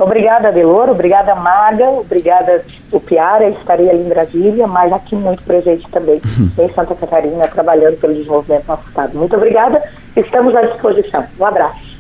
Obrigada, 0.03 0.51
Delor, 0.51 0.91
obrigada, 0.91 1.35
Maga, 1.35 1.89
obrigada, 1.91 2.65
o 2.91 2.99
Piara, 2.99 3.49
estarei 3.51 3.89
ali 3.89 4.01
em 4.01 4.09
Brasília, 4.09 4.67
mas 4.67 4.93
aqui 4.93 5.15
muito 5.15 5.43
presente 5.45 5.87
também, 5.91 6.21
uhum. 6.39 6.51
em 6.59 6.73
Santa 6.73 6.95
Catarina, 6.95 7.47
trabalhando 7.49 7.97
pelo 7.99 8.13
desenvolvimento 8.13 8.65
do 8.65 8.69
nosso 8.69 8.89
Estado. 8.89 9.17
Muito 9.17 9.37
obrigada, 9.37 9.83
estamos 10.17 10.55
à 10.57 10.63
disposição. 10.63 11.25
Um 11.39 11.45
abraço. 11.45 11.93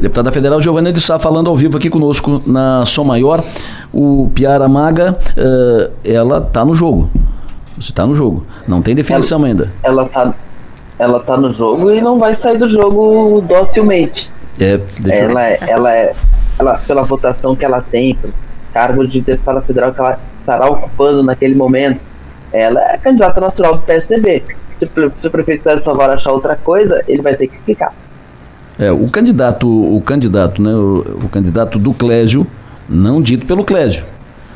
Deputada 0.00 0.30
Federal 0.30 0.60
Giovanna 0.60 0.92
de 0.92 1.00
Sá 1.00 1.18
falando 1.18 1.48
ao 1.48 1.56
vivo 1.56 1.76
aqui 1.76 1.90
conosco 1.90 2.42
na 2.46 2.84
Som 2.86 3.04
Maior. 3.04 3.42
O 3.92 4.30
Piara 4.34 4.68
Maga, 4.68 5.18
uh, 5.36 5.92
ela 6.04 6.38
está 6.38 6.64
no 6.64 6.74
jogo. 6.74 7.10
Você 7.76 7.90
está 7.90 8.06
no 8.06 8.14
jogo. 8.14 8.46
Não 8.66 8.80
tem 8.80 8.94
definição 8.94 9.38
ela, 9.38 9.48
ainda. 9.48 9.70
Ela 9.82 10.04
está 10.04 10.34
ela 10.98 11.20
tá 11.20 11.36
no 11.36 11.52
jogo 11.54 11.92
e 11.92 12.00
não 12.00 12.18
vai 12.18 12.36
sair 12.36 12.58
do 12.58 12.68
jogo 12.68 13.40
docilmente. 13.42 14.28
É, 14.60 14.80
ela, 15.08 15.46
é, 15.46 15.58
ela 15.68 15.94
é, 15.94 16.14
ela, 16.58 16.78
pela 16.78 17.02
votação 17.02 17.54
que 17.54 17.64
ela 17.64 17.80
tem, 17.80 18.18
cargo 18.72 19.06
de 19.06 19.20
deputada 19.20 19.60
federal 19.62 19.92
que 19.92 20.00
ela 20.00 20.18
estará 20.40 20.66
ocupando 20.68 21.22
naquele 21.22 21.54
momento, 21.54 22.00
ela 22.52 22.80
é 22.92 22.96
candidata 22.98 23.40
natural 23.40 23.76
do 23.76 23.82
PSDB. 23.82 24.42
Se, 24.78 24.88
se 25.20 25.26
o 25.26 25.30
prefeito 25.30 25.62
Sérgio 25.62 25.84
Salvar 25.84 26.10
achar 26.10 26.32
outra 26.32 26.56
coisa, 26.56 27.02
ele 27.06 27.22
vai 27.22 27.34
ter 27.34 27.48
que 27.48 27.56
explicar. 27.56 27.92
É, 28.78 28.92
o 28.92 29.08
candidato, 29.08 29.66
o 29.68 30.00
candidato, 30.00 30.62
né, 30.62 30.72
o, 30.72 31.24
o 31.24 31.28
candidato 31.28 31.78
do 31.78 31.92
Clésio, 31.92 32.46
não 32.88 33.20
dito 33.20 33.44
pelo 33.44 33.64
Clésio, 33.64 34.04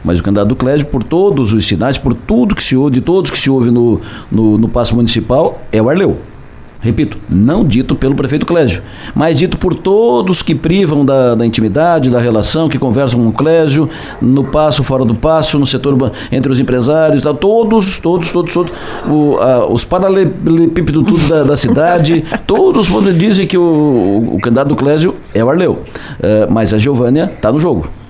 mas 0.04 0.20
o 0.20 0.22
candidato 0.22 0.48
do 0.48 0.56
Clésio, 0.56 0.86
por 0.86 1.02
todos 1.02 1.52
os 1.52 1.66
sinais, 1.66 1.98
por 1.98 2.14
tudo 2.14 2.54
que 2.54 2.62
se 2.62 2.76
ouve, 2.76 2.92
de 2.92 3.00
todos 3.00 3.30
que 3.30 3.38
se 3.38 3.50
ouve 3.50 3.70
no, 3.70 4.00
no, 4.30 4.58
no 4.58 4.68
passo 4.68 4.94
municipal, 4.94 5.60
é 5.72 5.82
o 5.82 5.90
Arleu. 5.90 6.18
Repito, 6.82 7.16
não 7.30 7.64
dito 7.64 7.94
pelo 7.94 8.16
prefeito 8.16 8.44
Clésio, 8.44 8.82
mas 9.14 9.38
dito 9.38 9.56
por 9.56 9.72
todos 9.72 10.42
que 10.42 10.52
privam 10.52 11.04
da, 11.04 11.36
da 11.36 11.46
intimidade, 11.46 12.10
da 12.10 12.20
relação, 12.20 12.68
que 12.68 12.76
conversam 12.76 13.22
com 13.22 13.28
o 13.28 13.32
Clésio, 13.32 13.88
no 14.20 14.42
passo, 14.42 14.82
fora 14.82 15.04
do 15.04 15.14
passo, 15.14 15.60
no 15.60 15.66
setor 15.66 16.10
entre 16.32 16.50
os 16.50 16.58
empresários, 16.58 17.22
tal, 17.22 17.34
todos, 17.34 18.00
todos, 18.00 18.32
todos, 18.32 18.52
todos, 18.52 18.72
o, 19.08 19.36
a, 19.38 19.72
os 19.72 19.84
paralelepípedos 19.84 21.04
tudo 21.04 21.28
da, 21.28 21.44
da 21.44 21.56
cidade, 21.56 22.24
todos 22.48 22.88
dizem 23.16 23.46
que 23.46 23.56
o, 23.56 24.30
o, 24.32 24.40
candidato 24.40 24.68
do 24.68 24.76
Clésio 24.76 25.14
é 25.32 25.44
o 25.44 25.48
Arleu, 25.48 25.72
uh, 25.72 26.50
mas 26.50 26.74
a 26.74 26.78
Giovânia 26.78 27.30
está 27.32 27.52
no 27.52 27.60
jogo. 27.60 28.01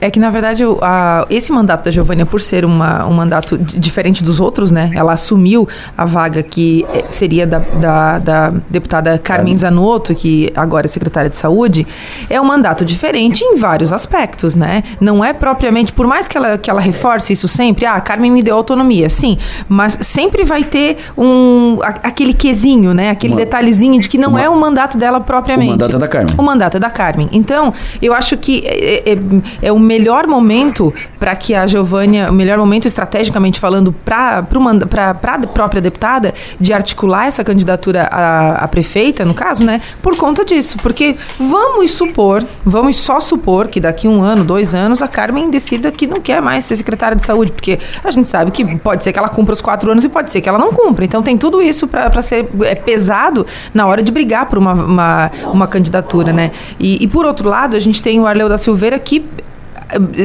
É 0.00 0.10
que, 0.10 0.18
na 0.18 0.30
verdade, 0.30 0.62
a, 0.82 1.26
esse 1.30 1.52
mandato 1.52 1.84
da 1.84 1.90
Giovânia, 1.90 2.26
por 2.26 2.40
ser 2.40 2.64
uma, 2.64 3.06
um 3.06 3.12
mandato 3.12 3.58
diferente 3.58 4.22
dos 4.22 4.40
outros, 4.40 4.70
né? 4.70 4.90
Ela 4.94 5.12
assumiu 5.12 5.68
a 5.96 6.04
vaga 6.04 6.42
que 6.42 6.86
eh, 6.92 7.04
seria 7.08 7.46
da, 7.46 7.58
da, 7.58 8.18
da 8.18 8.52
deputada 8.68 9.18
Carmen 9.18 9.56
Zanotto, 9.56 10.14
que 10.14 10.52
agora 10.54 10.86
é 10.86 10.88
secretária 10.88 11.30
de 11.30 11.36
Saúde, 11.36 11.86
é 12.28 12.40
um 12.40 12.44
mandato 12.44 12.84
diferente 12.84 13.42
em 13.42 13.56
vários 13.56 13.92
aspectos, 13.92 14.56
né? 14.56 14.82
Não 15.00 15.24
é 15.24 15.32
propriamente, 15.32 15.92
por 15.92 16.06
mais 16.06 16.26
que 16.28 16.36
ela, 16.36 16.58
que 16.58 16.70
ela 16.70 16.80
reforce 16.80 17.32
isso 17.32 17.48
sempre, 17.48 17.86
ah, 17.86 17.94
a 17.94 18.00
Carmen 18.00 18.30
me 18.30 18.42
deu 18.42 18.56
autonomia, 18.56 19.08
sim, 19.08 19.38
mas 19.68 19.98
sempre 20.00 20.44
vai 20.44 20.64
ter 20.64 20.98
um, 21.16 21.78
aquele 21.82 22.32
quesinho, 22.32 22.92
né? 22.94 23.10
Aquele 23.10 23.34
uma, 23.34 23.40
detalhezinho 23.40 24.00
de 24.00 24.08
que 24.08 24.18
não 24.18 24.30
uma, 24.30 24.42
é 24.42 24.48
o 24.48 24.56
mandato 24.56 24.98
dela 24.98 25.20
propriamente. 25.20 25.68
O 25.68 25.72
mandato 25.72 25.96
é 25.96 25.98
da 25.98 26.08
Carmen. 26.08 26.34
O 26.36 26.42
mandato 26.42 26.76
é 26.76 26.80
da 26.80 26.90
Carmen. 26.90 27.28
Então, 27.32 27.72
eu 28.00 28.12
acho 28.14 28.36
que 28.36 28.62
é, 28.66 29.12
é, 29.12 29.18
é 29.62 29.69
o 29.72 29.78
melhor 29.78 30.26
momento 30.26 30.92
para 31.18 31.34
que 31.36 31.54
a 31.54 31.66
Giovânia, 31.66 32.30
o 32.30 32.32
melhor 32.32 32.58
momento 32.58 32.86
estrategicamente 32.86 33.60
falando 33.60 33.92
para 33.92 34.38
a 34.38 35.46
própria 35.46 35.80
deputada 35.80 36.34
de 36.58 36.72
articular 36.72 37.26
essa 37.26 37.44
candidatura 37.44 38.08
a, 38.10 38.66
prefeita, 38.68 39.24
no 39.24 39.34
caso, 39.34 39.64
né? 39.64 39.80
Por 40.02 40.16
conta 40.16 40.44
disso. 40.44 40.78
Porque 40.82 41.16
vamos 41.38 41.90
supor, 41.92 42.44
vamos 42.64 42.96
só 42.96 43.20
supor 43.20 43.68
que 43.68 43.80
daqui 43.80 44.08
um 44.08 44.22
ano, 44.22 44.44
dois 44.44 44.74
anos, 44.74 45.02
a 45.02 45.08
Carmen 45.08 45.50
decida 45.50 45.92
que 45.92 46.06
não 46.06 46.20
quer 46.20 46.40
mais 46.40 46.64
ser 46.64 46.76
secretária 46.76 47.16
de 47.16 47.24
saúde, 47.24 47.52
porque 47.52 47.78
a 48.02 48.10
gente 48.10 48.28
sabe 48.28 48.50
que 48.50 48.64
pode 48.78 49.04
ser 49.04 49.12
que 49.12 49.18
ela 49.18 49.28
cumpra 49.28 49.52
os 49.52 49.60
quatro 49.60 49.90
anos 49.90 50.04
e 50.04 50.08
pode 50.08 50.30
ser 50.30 50.40
que 50.40 50.48
ela 50.48 50.58
não 50.58 50.72
cumpra. 50.72 51.04
Então 51.04 51.22
tem 51.22 51.36
tudo 51.36 51.60
isso 51.60 51.86
para 51.86 52.22
ser 52.22 52.48
é, 52.62 52.74
pesado 52.74 53.46
na 53.74 53.86
hora 53.86 54.02
de 54.02 54.10
brigar 54.10 54.46
por 54.46 54.58
uma, 54.58 54.72
uma, 54.72 55.30
uma 55.46 55.66
candidatura, 55.66 56.32
né? 56.32 56.50
E, 56.78 57.02
e 57.02 57.06
por 57.06 57.24
outro 57.26 57.48
lado, 57.48 57.76
a 57.76 57.80
gente 57.80 58.02
tem 58.02 58.18
o 58.20 58.26
Arleu 58.26 58.48
da 58.48 58.58
Silveira 58.58 58.98
que 58.98 59.24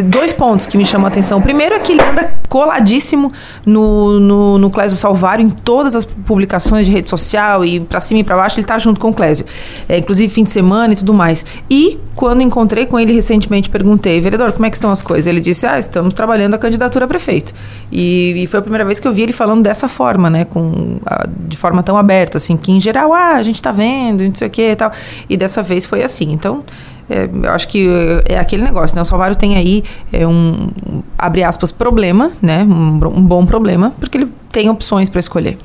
dois 0.05 0.33
pontos 0.33 0.67
que 0.67 0.77
me 0.77 0.85
chamam 0.85 1.05
a 1.05 1.09
atenção. 1.09 1.41
Primeiro 1.41 1.75
é 1.75 1.79
que 1.79 1.91
ele 1.91 2.01
anda 2.01 2.33
coladíssimo 2.49 3.31
no, 3.65 4.19
no, 4.19 4.57
no 4.57 4.69
Clésio 4.69 4.97
Salvário, 4.97 5.45
em 5.45 5.49
todas 5.49 5.95
as 5.95 6.05
publicações 6.05 6.85
de 6.85 6.91
rede 6.91 7.09
social 7.09 7.65
e 7.65 7.79
para 7.79 7.99
cima 7.99 8.21
e 8.21 8.23
para 8.23 8.35
baixo, 8.35 8.55
ele 8.55 8.63
está 8.63 8.77
junto 8.77 8.99
com 8.99 9.09
o 9.09 9.13
Clésio. 9.13 9.45
É, 9.89 9.97
inclusive 9.97 10.31
fim 10.33 10.43
de 10.43 10.51
semana 10.51 10.93
e 10.93 10.95
tudo 10.95 11.13
mais. 11.13 11.45
E 11.69 11.99
quando 12.15 12.41
encontrei 12.41 12.85
com 12.85 12.99
ele 12.99 13.13
recentemente, 13.13 13.69
perguntei, 13.69 14.21
vereador, 14.21 14.51
como 14.53 14.65
é 14.65 14.69
que 14.69 14.77
estão 14.77 14.91
as 14.91 15.01
coisas? 15.01 15.27
Ele 15.27 15.41
disse, 15.41 15.65
ah, 15.65 15.77
estamos 15.77 16.13
trabalhando 16.13 16.53
a 16.53 16.57
candidatura 16.57 17.05
a 17.05 17.07
prefeito. 17.07 17.53
E, 17.91 18.43
e 18.43 18.47
foi 18.47 18.59
a 18.59 18.61
primeira 18.61 18.85
vez 18.85 18.99
que 18.99 19.07
eu 19.07 19.13
vi 19.13 19.23
ele 19.23 19.33
falando 19.33 19.63
dessa 19.63 19.87
forma, 19.87 20.29
né, 20.29 20.45
com, 20.45 20.97
a, 21.05 21.27
de 21.27 21.57
forma 21.57 21.83
tão 21.83 21.97
aberta, 21.97 22.37
assim, 22.37 22.55
que 22.55 22.71
em 22.71 22.79
geral, 22.79 23.13
ah, 23.13 23.35
a 23.35 23.43
gente 23.43 23.55
está 23.55 23.71
vendo, 23.71 24.23
não 24.23 24.35
sei 24.35 24.47
o 24.47 24.51
que 24.51 24.71
e 24.71 24.75
tal. 24.75 24.91
E 25.29 25.35
dessa 25.35 25.61
vez 25.61 25.85
foi 25.85 26.03
assim. 26.03 26.31
Então, 26.31 26.63
é, 27.09 27.29
eu 27.43 27.51
acho 27.51 27.67
que 27.67 27.87
é 28.25 28.37
aquele 28.37 28.63
negócio, 28.63 28.95
né? 28.95 29.01
O 29.01 29.05
Salvário 29.05 29.35
tem 29.35 29.55
aí 29.55 29.83
é 30.11 30.25
um, 30.25 30.69
abre 31.17 31.43
aspas, 31.43 31.71
problema, 31.71 32.31
né? 32.41 32.63
Um, 32.63 32.99
um 33.07 33.21
bom 33.21 33.45
problema, 33.45 33.93
porque 33.99 34.17
ele 34.17 34.27
tem 34.51 34.69
opções 34.69 35.09
para 35.09 35.19
escolher. 35.19 35.57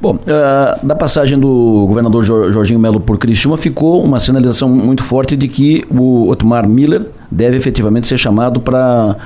Bom, 0.00 0.14
uh, 0.14 0.86
da 0.86 0.94
passagem 0.94 1.38
do 1.38 1.84
governador 1.88 2.22
Jorginho 2.22 2.78
Melo 2.78 3.00
por 3.00 3.18
Criciúma, 3.18 3.56
ficou 3.56 4.02
uma 4.02 4.20
sinalização 4.20 4.68
muito 4.68 5.02
forte 5.02 5.36
de 5.36 5.48
que 5.48 5.84
o 5.90 6.28
Otmar 6.28 6.68
Miller 6.68 7.06
deve 7.30 7.56
efetivamente 7.56 8.06
ser 8.06 8.18
chamado 8.18 8.60
para 8.60 9.16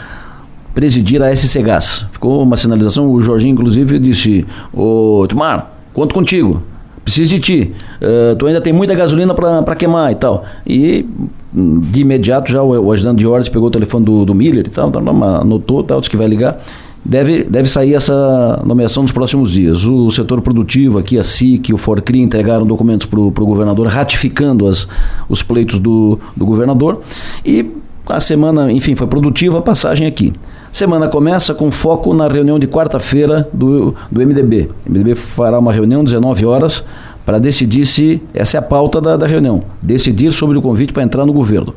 presidir 0.74 1.22
a 1.22 1.34
SC 1.34 1.62
Gás. 1.62 2.06
Ficou 2.12 2.42
uma 2.42 2.56
sinalização, 2.56 3.10
o 3.10 3.20
Jorginho 3.20 3.52
inclusive 3.52 3.98
disse, 3.98 4.46
ô 4.72 5.20
Otmar, 5.20 5.70
conto 5.92 6.14
contigo 6.14 6.62
preciso 7.06 7.30
de 7.30 7.40
ti, 7.40 7.72
uh, 8.02 8.34
tu 8.34 8.46
ainda 8.46 8.60
tem 8.60 8.72
muita 8.72 8.92
gasolina 8.92 9.32
para 9.32 9.76
queimar 9.76 10.10
e 10.10 10.16
tal. 10.16 10.44
E 10.66 11.06
de 11.54 12.00
imediato 12.00 12.50
já 12.50 12.60
o, 12.60 12.70
o 12.70 12.90
ajudante 12.90 13.20
de 13.20 13.26
ordens 13.28 13.48
pegou 13.48 13.68
o 13.68 13.70
telefone 13.70 14.04
do, 14.04 14.24
do 14.24 14.34
Miller 14.34 14.66
e 14.66 14.70
tal, 14.70 14.90
tá, 14.90 14.98
anotou, 14.98 15.84
tal, 15.84 16.00
disse 16.00 16.10
que 16.10 16.16
vai 16.16 16.26
ligar. 16.26 16.60
Deve, 17.04 17.44
deve 17.44 17.68
sair 17.68 17.94
essa 17.94 18.60
nomeação 18.66 19.04
nos 19.04 19.12
próximos 19.12 19.52
dias. 19.52 19.86
O 19.86 20.10
setor 20.10 20.40
produtivo 20.40 20.98
aqui, 20.98 21.16
a 21.16 21.22
SIC, 21.22 21.72
o 21.72 21.78
Forcri 21.78 22.20
entregaram 22.20 22.66
documentos 22.66 23.06
para 23.06 23.20
o 23.20 23.30
governador 23.30 23.86
ratificando 23.86 24.66
as, 24.66 24.88
os 25.28 25.40
pleitos 25.40 25.78
do, 25.78 26.18
do 26.36 26.44
governador. 26.44 27.02
E 27.44 27.70
a 28.08 28.18
semana, 28.18 28.72
enfim, 28.72 28.96
foi 28.96 29.06
produtiva 29.06 29.60
a 29.60 29.62
passagem 29.62 30.08
aqui. 30.08 30.32
Semana 30.76 31.08
começa 31.08 31.54
com 31.54 31.70
foco 31.70 32.12
na 32.12 32.28
reunião 32.28 32.58
de 32.58 32.66
quarta-feira 32.66 33.48
do, 33.50 33.94
do 34.12 34.20
MDB. 34.20 34.68
O 34.86 34.90
MDB 34.90 35.14
fará 35.14 35.58
uma 35.58 35.72
reunião 35.72 36.02
às 36.02 36.04
19 36.10 36.44
horas 36.44 36.84
para 37.24 37.38
decidir 37.38 37.86
se, 37.86 38.20
essa 38.34 38.58
é 38.58 38.60
a 38.60 38.62
pauta 38.62 39.00
da, 39.00 39.16
da 39.16 39.26
reunião, 39.26 39.62
decidir 39.80 40.30
sobre 40.32 40.58
o 40.58 40.60
convite 40.60 40.92
para 40.92 41.02
entrar 41.02 41.24
no 41.24 41.32
governo. 41.32 41.74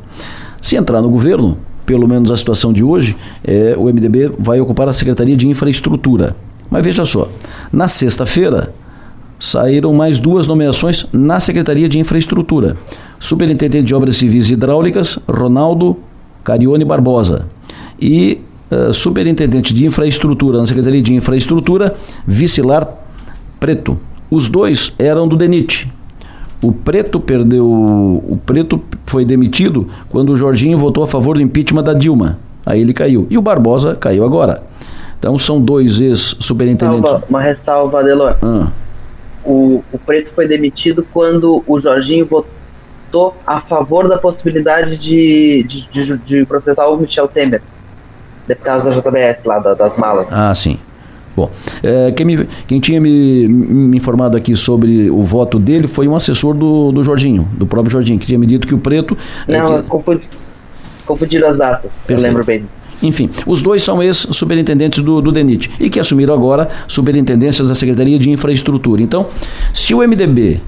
Se 0.60 0.76
entrar 0.76 1.00
no 1.00 1.08
governo, 1.08 1.56
pelo 1.86 2.06
menos 2.06 2.30
a 2.30 2.36
situação 2.36 2.74
de 2.74 2.84
hoje, 2.84 3.16
é, 3.42 3.74
o 3.74 3.84
MDB 3.84 4.32
vai 4.38 4.60
ocupar 4.60 4.86
a 4.86 4.92
Secretaria 4.92 5.34
de 5.34 5.48
Infraestrutura. 5.48 6.36
Mas 6.70 6.84
veja 6.84 7.06
só, 7.06 7.26
na 7.72 7.88
sexta-feira 7.88 8.70
saíram 9.38 9.94
mais 9.94 10.18
duas 10.18 10.46
nomeações 10.46 11.06
na 11.10 11.40
Secretaria 11.40 11.88
de 11.88 11.98
Infraestrutura. 11.98 12.76
Superintendente 13.18 13.84
de 13.84 13.94
Obras 13.94 14.18
Civis 14.18 14.50
e 14.50 14.52
Hidráulicas, 14.52 15.18
Ronaldo 15.26 15.96
Carione 16.44 16.84
Barbosa. 16.84 17.46
E 17.98 18.40
uh, 18.70 18.92
superintendente 18.92 19.74
de 19.74 19.84
infraestrutura 19.84 20.58
na 20.58 20.66
Secretaria 20.66 21.02
de 21.02 21.14
Infraestrutura, 21.14 21.96
Vicilar 22.26 22.88
Preto. 23.58 23.98
Os 24.30 24.48
dois 24.48 24.92
eram 24.98 25.26
do 25.26 25.36
DENIT. 25.36 25.90
O 26.62 26.72
Preto 26.72 27.18
perdeu. 27.18 27.66
O 27.66 28.38
Preto 28.44 28.80
foi 29.06 29.24
demitido 29.24 29.88
quando 30.08 30.30
o 30.30 30.36
Jorginho 30.36 30.78
votou 30.78 31.02
a 31.02 31.06
favor 31.06 31.36
do 31.36 31.42
impeachment 31.42 31.82
da 31.82 31.94
Dilma. 31.94 32.38
Aí 32.64 32.80
ele 32.80 32.92
caiu. 32.92 33.26
E 33.30 33.36
o 33.36 33.42
Barbosa 33.42 33.96
caiu 33.96 34.24
agora. 34.24 34.62
Então 35.18 35.38
são 35.38 35.60
dois 35.60 36.00
ex-superintendentes. 36.00 37.12
Uma 37.28 37.40
ressalva. 37.40 38.00
Ah. 38.42 38.68
O, 39.44 39.82
o 39.90 39.98
Preto 39.98 40.30
foi 40.34 40.46
demitido 40.46 41.04
quando 41.12 41.64
o 41.66 41.80
Jorginho 41.80 42.26
votou 42.26 43.34
a 43.46 43.60
favor 43.60 44.08
da 44.08 44.18
possibilidade 44.18 44.96
de, 44.96 45.64
de, 45.66 45.88
de, 45.90 46.18
de 46.18 46.44
processar 46.44 46.86
o 46.86 46.96
Michel 46.98 47.26
Temer 47.26 47.62
deputados 48.50 48.84
da 48.84 49.00
JBS 49.00 49.44
lá, 49.44 49.58
da, 49.58 49.74
das 49.74 49.96
malas. 49.96 50.26
Ah, 50.30 50.54
sim. 50.54 50.78
Bom, 51.36 51.48
é, 51.82 52.10
quem, 52.12 52.26
me, 52.26 52.48
quem 52.66 52.80
tinha 52.80 53.00
me, 53.00 53.46
me, 53.48 53.96
informado 53.96 54.36
aqui 54.36 54.56
sobre 54.56 55.08
o 55.08 55.22
voto 55.22 55.58
dele 55.58 55.86
foi 55.86 56.08
um 56.08 56.16
assessor 56.16 56.54
do, 56.54 56.90
do 56.90 57.04
Jorginho, 57.04 57.48
do 57.52 57.66
próprio 57.66 57.90
Jorginho, 57.90 58.18
que 58.18 58.26
tinha 58.26 58.38
me 58.38 58.46
dito 58.46 58.66
que 58.66 58.74
o 58.74 58.78
preto. 58.78 59.16
É, 59.46 59.58
Não, 59.58 59.64
tinha... 59.64 59.82
confundi, 59.84 60.22
confundiram 61.06 61.48
as 61.48 61.56
datas, 61.56 61.90
Perfeito. 62.06 62.18
eu 62.18 62.22
lembro 62.22 62.44
bem. 62.44 62.64
Enfim, 63.02 63.30
os 63.46 63.62
dois 63.62 63.82
são 63.82 64.02
ex-superintendentes 64.02 65.02
do, 65.02 65.22
do 65.22 65.32
DENIT 65.32 65.70
e 65.80 65.88
que 65.88 65.98
assumiram 65.98 66.34
agora 66.34 66.68
superintendências 66.86 67.68
da 67.68 67.74
Secretaria 67.74 68.18
de 68.18 68.30
Infraestrutura. 68.30 69.00
Então, 69.00 69.28
se 69.72 69.94
o 69.94 69.98
MDB 70.06 70.60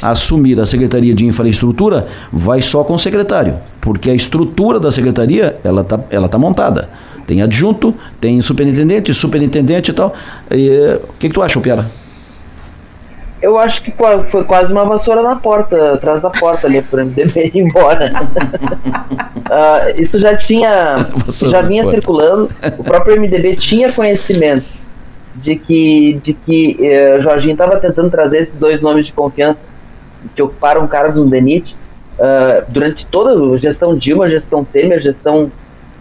assumir 0.00 0.60
a 0.60 0.66
Secretaria 0.66 1.14
de 1.14 1.24
Infraestrutura, 1.26 2.06
vai 2.32 2.60
só 2.60 2.84
com 2.84 2.94
o 2.94 2.98
secretário, 2.98 3.56
porque 3.80 4.10
a 4.10 4.14
estrutura 4.14 4.78
da 4.78 4.92
secretaria 4.92 5.56
ela 5.64 5.80
está 5.80 6.00
ela 6.10 6.28
tá 6.28 6.38
montada. 6.38 6.88
Tem 7.26 7.42
adjunto, 7.42 7.94
tem 8.20 8.40
superintendente, 8.42 9.12
superintendente 9.14 9.90
e 9.90 9.94
tal. 9.94 10.14
O 10.50 11.12
que, 11.18 11.28
que 11.28 11.34
tu 11.34 11.42
acha, 11.42 11.60
Piara? 11.60 11.86
Eu 13.42 13.58
acho 13.58 13.82
que 13.82 13.92
foi 14.30 14.44
quase 14.44 14.72
uma 14.72 14.84
vassoura 14.84 15.20
na 15.20 15.34
porta, 15.34 15.94
atrás 15.94 16.22
da 16.22 16.30
porta 16.30 16.68
ali, 16.68 16.80
para 16.80 17.02
o 17.02 17.06
MDB 17.06 17.50
ir 17.52 17.58
embora. 17.58 18.12
uh, 18.14 19.90
isso 20.00 20.16
já 20.20 20.36
tinha, 20.36 21.08
já 21.28 21.60
vinha 21.62 21.90
circulando. 21.90 22.48
O 22.78 22.84
próprio 22.84 23.20
MDB 23.20 23.56
tinha 23.56 23.92
conhecimento 23.92 24.66
de 25.34 25.56
que, 25.56 26.20
de 26.22 26.34
que 26.34 26.76
uh, 26.78 27.20
Jorginho 27.20 27.52
estava 27.52 27.78
tentando 27.78 28.10
trazer 28.10 28.44
esses 28.44 28.54
dois 28.54 28.80
nomes 28.80 29.06
de 29.06 29.12
confiança 29.12 29.58
que 30.36 30.42
ocuparam 30.42 30.86
cargos 30.86 31.16
no 31.16 31.28
DENIT 31.28 31.74
uh, 32.18 32.64
durante 32.68 33.04
toda 33.06 33.32
a 33.32 33.56
gestão 33.56 33.96
Dilma, 33.96 34.30
gestão 34.30 34.64
Temer, 34.64 35.00
gestão, 35.00 35.50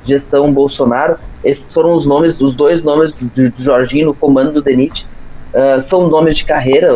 gestão 0.05 0.51
Bolsonaro. 0.51 1.17
Esses 1.43 1.63
foram 1.74 1.93
os 1.93 2.05
nomes, 2.05 2.39
os 2.39 2.55
dois 2.55 2.84
nomes 2.84 3.13
de, 3.20 3.50
de 3.50 3.63
Jorginho 3.63 4.08
no 4.08 4.13
comando 4.13 4.51
do 4.51 4.62
DENIT 4.62 5.05
uh, 5.53 5.88
são 5.89 6.08
nomes 6.08 6.38
de 6.38 6.46
carreira, 6.46 6.91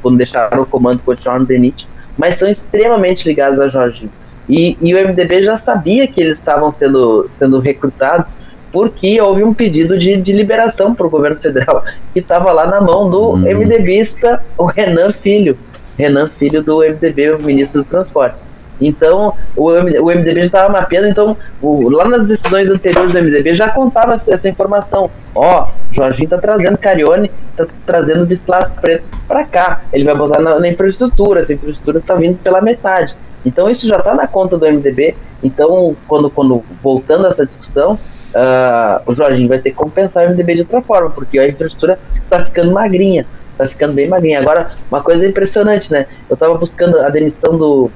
quando 0.00 0.16
deixaram 0.16 0.62
o 0.62 0.66
comando 0.66 1.00
continuar 1.02 1.40
no 1.40 1.46
DENIT, 1.46 1.86
mas 2.16 2.38
são 2.38 2.48
extremamente 2.48 3.26
ligados 3.26 3.58
a 3.60 3.68
Jorginho. 3.68 4.10
E, 4.48 4.76
e, 4.80 4.94
o 4.94 5.08
MDB 5.08 5.44
já 5.44 5.58
sabia 5.60 6.06
que 6.06 6.20
eles 6.20 6.36
estavam 6.36 6.72
sendo, 6.72 7.30
sendo 7.38 7.60
recrutados 7.60 8.26
porque 8.72 9.20
houve 9.20 9.44
um 9.44 9.52
pedido 9.52 9.98
de, 9.98 10.16
de 10.16 10.32
liberação 10.32 10.94
para 10.94 11.06
o 11.06 11.10
governo 11.10 11.36
federal 11.36 11.84
que 12.12 12.20
estava 12.20 12.50
lá 12.50 12.66
na 12.66 12.80
mão 12.80 13.08
do 13.08 13.34
hum. 13.34 13.36
MDBista, 13.36 14.42
o 14.56 14.64
Renan 14.64 15.12
Filho. 15.12 15.56
Renan 15.98 16.28
Filho 16.38 16.62
do 16.62 16.78
MDB, 16.78 17.32
o 17.32 17.42
ministro 17.42 17.82
do 17.82 17.88
Transporte. 17.88 18.36
Então, 18.80 19.34
o, 19.56 19.70
o 19.70 20.06
MDB 20.06 20.40
já 20.40 20.46
estava 20.46 20.72
mapeando, 20.72 21.08
então, 21.08 21.36
o, 21.60 21.88
lá 21.88 22.04
nas 22.06 22.26
decisões 22.26 22.68
anteriores 22.68 23.12
do 23.12 23.22
MDB 23.22 23.54
já 23.54 23.68
contava 23.70 24.20
essa 24.26 24.48
informação. 24.48 25.10
Ó, 25.34 25.68
Jorginho 25.92 26.24
está 26.24 26.38
trazendo 26.38 26.78
Carione, 26.78 27.30
está 27.50 27.66
trazendo 27.86 28.26
Vislas 28.26 28.70
Preto 28.80 29.04
para 29.28 29.44
cá. 29.44 29.82
Ele 29.92 30.04
vai 30.04 30.14
botar 30.14 30.40
na, 30.40 30.58
na 30.58 30.68
infraestrutura, 30.68 31.40
essa 31.40 31.52
infraestrutura 31.52 31.98
está 31.98 32.14
vindo 32.14 32.38
pela 32.38 32.60
metade. 32.60 33.14
Então, 33.44 33.68
isso 33.68 33.86
já 33.86 33.96
está 33.96 34.14
na 34.14 34.26
conta 34.26 34.56
do 34.56 34.66
MDB. 34.66 35.14
Então, 35.42 35.96
quando, 36.06 36.30
quando 36.30 36.62
voltando 36.82 37.26
a 37.26 37.30
essa 37.30 37.46
discussão, 37.46 37.94
uh, 37.94 39.02
o 39.10 39.14
Jorginho 39.14 39.48
vai 39.48 39.58
ter 39.58 39.70
que 39.70 39.76
compensar 39.76 40.26
o 40.26 40.30
MDB 40.30 40.54
de 40.54 40.60
outra 40.62 40.80
forma, 40.82 41.10
porque 41.10 41.38
a 41.38 41.48
infraestrutura 41.48 41.98
está 42.22 42.44
ficando 42.44 42.72
magrinha. 42.72 43.26
Está 43.52 43.68
ficando 43.68 43.92
bem 43.94 44.08
magrinha. 44.08 44.40
Agora, 44.40 44.70
uma 44.90 45.02
coisa 45.02 45.26
impressionante, 45.26 45.90
né? 45.90 46.06
Eu 46.28 46.34
estava 46.34 46.54
buscando 46.54 46.98
a 47.00 47.08
demissão 47.10 47.56
do 47.56 47.90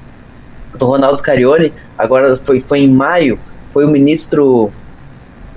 do 0.76 0.86
Ronaldo 0.86 1.22
Carione, 1.22 1.72
agora 1.96 2.36
foi, 2.44 2.60
foi 2.60 2.80
em 2.80 2.88
maio, 2.88 3.38
foi 3.72 3.84
o 3.84 3.88
ministro 3.88 4.70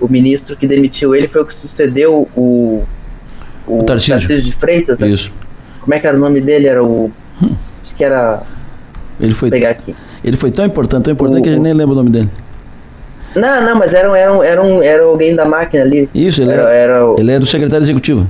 o 0.00 0.08
ministro 0.08 0.56
que 0.56 0.66
demitiu 0.66 1.14
ele 1.14 1.28
foi 1.28 1.42
o 1.42 1.44
que 1.44 1.54
sucedeu 1.56 2.26
o 2.34 2.82
o, 3.66 3.80
o 3.80 3.84
Tarcísio. 3.84 4.14
Tarcísio 4.14 4.42
de 4.42 4.56
Freitas. 4.56 4.98
Né? 4.98 5.08
Isso. 5.08 5.30
Como 5.80 5.94
é 5.94 5.98
que 5.98 6.06
era 6.06 6.16
o 6.16 6.20
nome 6.20 6.40
dele? 6.40 6.66
Era 6.66 6.82
o 6.82 7.12
hum. 7.42 7.54
acho 7.84 7.94
que 7.94 8.04
era 8.04 8.42
ele 9.20 9.34
foi 9.34 9.50
pegar 9.50 9.70
aqui. 9.70 9.94
Ele 10.24 10.36
foi 10.36 10.50
tão 10.50 10.64
importante, 10.64 11.04
tão 11.04 11.12
importante 11.12 11.40
o, 11.40 11.42
que 11.42 11.48
a 11.48 11.52
gente 11.52 11.62
nem 11.62 11.72
lembra 11.72 11.92
o 11.92 11.96
nome 11.96 12.10
dele. 12.10 12.28
Não, 13.34 13.62
não, 13.62 13.76
mas 13.76 13.92
era, 13.92 14.18
era, 14.18 14.46
era, 14.46 14.62
um, 14.62 14.82
era 14.82 15.04
alguém 15.04 15.34
da 15.34 15.44
máquina 15.44 15.84
ali. 15.84 16.08
Isso, 16.14 16.42
ele 16.42 16.52
era, 16.52 16.62
era, 16.62 16.92
era 16.94 17.14
ele 17.20 17.32
era 17.32 17.44
o 17.44 17.46
secretário 17.46 17.84
executivo. 17.84 18.26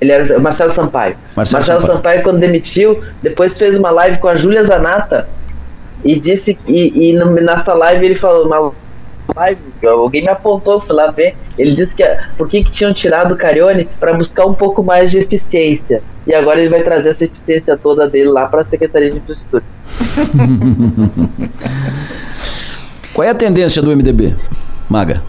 Ele 0.00 0.12
era 0.12 0.38
Marcelo 0.38 0.74
Sampaio. 0.74 1.16
Marcelo, 1.34 1.58
Marcelo 1.58 1.80
Sampaio. 1.80 1.96
Sampaio. 1.96 2.22
quando 2.22 2.38
demitiu, 2.38 3.00
depois 3.20 3.52
fez 3.58 3.76
uma 3.76 3.90
live 3.90 4.18
com 4.18 4.28
a 4.28 4.36
Júlia 4.36 4.64
Zanata 4.64 5.28
e 6.04 6.18
disse 6.18 6.58
e, 6.66 7.10
e 7.10 7.12
nessa 7.40 7.74
live 7.74 8.06
ele 8.06 8.18
falou 8.18 8.46
uma 8.46 8.72
live, 9.36 9.60
alguém 9.86 10.22
me 10.22 10.28
apontou, 10.28 10.80
fui 10.80 10.94
lá 10.94 11.10
ver. 11.10 11.36
Ele 11.56 11.74
disse 11.74 11.94
que 11.94 12.04
por 12.36 12.48
que, 12.48 12.64
que 12.64 12.70
tinham 12.72 12.94
tirado 12.94 13.34
o 13.34 13.36
Carione 13.36 13.88
para 13.98 14.12
buscar 14.14 14.46
um 14.46 14.54
pouco 14.54 14.82
mais 14.82 15.10
de 15.10 15.18
eficiência. 15.18 16.02
E 16.26 16.34
agora 16.34 16.60
ele 16.60 16.68
vai 16.68 16.82
trazer 16.82 17.10
essa 17.10 17.24
eficiência 17.24 17.76
toda 17.76 18.08
dele 18.08 18.28
lá 18.28 18.46
para 18.46 18.62
a 18.62 18.64
Secretaria 18.64 19.10
de 19.10 19.16
Infraestrutura. 19.18 19.64
Qual 23.14 23.26
é 23.26 23.30
a 23.30 23.34
tendência 23.34 23.82
do 23.82 23.94
MDB, 23.96 24.34
Maga? 24.88 25.22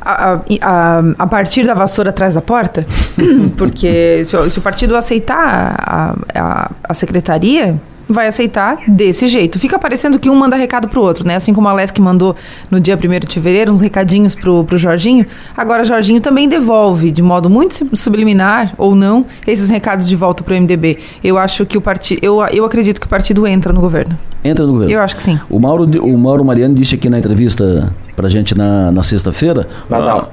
A, 0.00 0.34
a, 0.34 1.02
a, 1.18 1.26
partir 1.26 1.64
da 1.66 1.74
vassoura 1.74 2.10
atrás 2.10 2.34
da 2.34 2.42
porta? 2.42 2.86
Porque 3.56 4.22
se, 4.24 4.36
o, 4.36 4.50
se 4.50 4.58
o 4.58 4.62
partido 4.62 4.96
aceitar 4.96 5.76
a, 5.78 6.14
a, 6.34 6.70
a 6.84 6.94
secretaria, 6.94 7.80
vai 8.08 8.26
aceitar 8.26 8.78
desse 8.86 9.28
jeito. 9.28 9.58
Fica 9.58 9.78
parecendo 9.78 10.18
que 10.18 10.28
um 10.28 10.34
manda 10.34 10.56
recado 10.56 10.88
pro 10.88 11.00
outro, 11.00 11.26
né? 11.26 11.36
Assim 11.36 11.52
como 11.52 11.68
a 11.68 11.72
Lesk 11.72 11.98
mandou 11.98 12.36
no 12.70 12.80
dia 12.80 12.96
1 12.96 13.26
de 13.26 13.34
fevereiro 13.34 13.72
uns 13.72 13.80
recadinhos 13.80 14.34
pro, 14.34 14.64
pro 14.64 14.78
Jorginho, 14.78 15.26
agora 15.56 15.84
Jorginho 15.84 16.20
também 16.20 16.48
devolve, 16.48 17.10
de 17.10 17.22
modo 17.22 17.48
muito 17.48 17.74
subliminar 17.96 18.74
ou 18.76 18.94
não, 18.94 19.24
esses 19.46 19.70
recados 19.70 20.08
de 20.08 20.16
volta 20.16 20.42
pro 20.42 20.54
MDB. 20.54 20.98
Eu 21.22 21.38
acho 21.38 21.64
que 21.66 21.78
o 21.78 21.80
partido. 21.80 22.20
Eu, 22.22 22.44
eu 22.46 22.64
acredito 22.64 23.00
que 23.00 23.06
o 23.06 23.10
partido 23.10 23.46
entra 23.46 23.72
no 23.72 23.80
governo. 23.80 24.18
Entra 24.44 24.66
no 24.66 24.72
governo? 24.72 24.92
Eu 24.92 25.00
acho 25.00 25.16
que 25.16 25.22
sim. 25.22 25.38
O 25.48 25.58
Mauro, 25.58 25.84
o 26.02 26.18
Mauro 26.18 26.44
Mariano 26.44 26.74
disse 26.74 26.94
aqui 26.94 27.08
na 27.08 27.18
entrevista 27.18 27.92
pra 28.14 28.28
gente 28.28 28.56
na, 28.56 28.92
na 28.92 29.02
sexta-feira. 29.02 29.66
Nadal. 29.88 30.32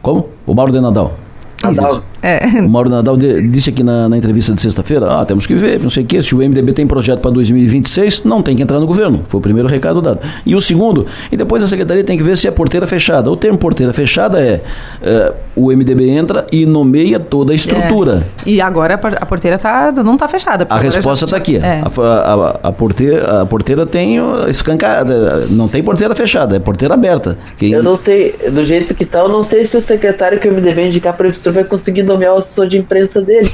como? 0.00 0.28
O 0.46 0.54
Mauro 0.54 0.72
de 0.72 0.80
Nadal. 0.80 1.14
Nadal. 1.62 2.02
É. 2.22 2.60
O 2.60 2.68
Mauro 2.68 2.88
Nadal 2.88 3.16
de, 3.16 3.48
disse 3.48 3.70
aqui 3.70 3.82
na, 3.82 4.08
na 4.08 4.16
entrevista 4.16 4.54
de 4.54 4.62
sexta-feira, 4.62 5.06
ah, 5.20 5.24
temos 5.24 5.46
que 5.46 5.54
ver, 5.54 5.80
não 5.80 5.90
sei 5.90 6.04
o 6.04 6.06
quê, 6.06 6.22
se 6.22 6.34
o 6.34 6.38
MDB 6.38 6.72
tem 6.72 6.86
projeto 6.86 7.20
para 7.20 7.30
2026, 7.32 8.24
não 8.24 8.40
tem 8.42 8.54
que 8.54 8.62
entrar 8.62 8.78
no 8.78 8.86
governo. 8.86 9.24
Foi 9.28 9.38
o 9.38 9.42
primeiro 9.42 9.68
recado 9.68 10.00
dado. 10.00 10.20
E 10.46 10.54
o 10.54 10.60
segundo, 10.60 11.06
e 11.30 11.36
depois 11.36 11.62
a 11.64 11.68
secretaria 11.68 12.04
tem 12.04 12.16
que 12.16 12.22
ver 12.22 12.38
se 12.38 12.46
é 12.46 12.50
porteira 12.50 12.86
fechada. 12.86 13.30
O 13.30 13.36
termo 13.36 13.58
porteira 13.58 13.92
fechada 13.92 14.40
é, 14.40 14.60
é 15.02 15.32
o 15.56 15.70
MDB 15.72 16.10
entra 16.10 16.46
e 16.52 16.64
nomeia 16.64 17.18
toda 17.18 17.52
a 17.52 17.54
estrutura. 17.54 18.24
É. 18.46 18.50
E 18.50 18.60
agora 18.60 18.94
a 18.94 19.26
porteira 19.26 19.58
tá, 19.58 19.92
não 19.92 20.14
está 20.14 20.28
fechada. 20.28 20.66
A 20.70 20.78
resposta 20.78 21.24
está 21.24 21.36
aqui. 21.36 21.56
É. 21.56 21.82
A, 21.82 22.02
a, 22.02 22.68
a, 22.68 22.72
porteira, 22.72 23.42
a 23.42 23.46
porteira 23.46 23.84
tem 23.84 24.18
escancada, 24.48 25.46
não 25.50 25.68
tem 25.68 25.82
porteira 25.82 26.14
fechada, 26.14 26.56
é 26.56 26.58
porteira 26.58 26.94
aberta. 26.94 27.36
Quem... 27.58 27.72
Eu 27.72 27.82
não 27.82 27.98
sei, 27.98 28.34
do 28.50 28.64
jeito 28.64 28.94
que 28.94 29.04
está, 29.04 29.18
eu 29.20 29.28
não 29.28 29.44
sei 29.48 29.68
se 29.68 29.76
o 29.76 29.84
secretário 29.84 30.38
que 30.38 30.48
o 30.48 30.52
MDB 30.52 30.88
indicar 30.88 31.16
para 31.16 31.28
o 31.28 31.52
vai 31.52 31.64
conseguir 31.64 32.02
nomear 32.12 32.34
o 32.34 32.38
assessor 32.38 32.68
de 32.68 32.78
imprensa 32.78 33.20
dele. 33.20 33.50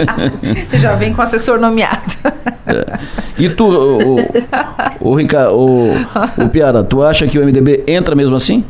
Já 0.74 0.94
vem 0.94 1.12
com 1.12 1.20
o 1.20 1.24
assessor 1.24 1.58
nomeado. 1.58 2.14
É. 2.66 2.98
E 3.38 3.48
tu, 3.48 3.66
o, 3.66 4.20
o, 4.20 4.28
o, 5.00 5.14
Ricardo, 5.14 5.54
o, 5.54 5.92
o 6.42 6.48
Piara, 6.48 6.82
tu 6.82 7.02
acha 7.02 7.26
que 7.26 7.38
o 7.38 7.44
MDB 7.44 7.84
entra 7.86 8.14
mesmo 8.14 8.36
assim? 8.36 8.64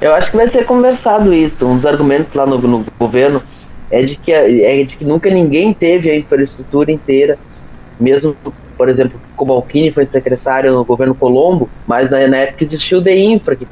Eu 0.00 0.12
acho 0.14 0.30
que 0.30 0.36
vai 0.36 0.48
ser 0.48 0.64
conversado 0.66 1.32
isso. 1.32 1.64
Um 1.64 1.76
dos 1.76 1.86
argumentos 1.86 2.34
lá 2.34 2.44
no, 2.44 2.58
no 2.58 2.84
governo 2.98 3.42
é 3.90 4.02
de, 4.02 4.16
que, 4.16 4.32
é 4.32 4.84
de 4.84 4.96
que 4.96 5.04
nunca 5.04 5.30
ninguém 5.30 5.72
teve 5.72 6.10
a 6.10 6.16
infraestrutura 6.16 6.90
inteira, 6.90 7.38
mesmo, 8.00 8.34
por 8.76 8.88
exemplo, 8.88 9.20
Cobalcini 9.36 9.92
foi 9.92 10.06
secretário 10.06 10.72
no 10.72 10.84
governo 10.84 11.14
Colombo, 11.14 11.68
mas 11.86 12.10
na, 12.10 12.26
na 12.26 12.38
época 12.38 12.64
existiu 12.64 12.98
o 12.98 13.00
DEINFRA, 13.00 13.54
que, 13.54 13.66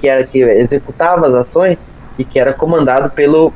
que, 0.00 0.08
era, 0.08 0.24
que 0.24 0.38
executava 0.38 1.26
as 1.26 1.34
ações 1.34 1.78
e 2.18 2.24
que 2.24 2.38
era 2.38 2.52
comandado 2.52 3.10
pelo 3.10 3.52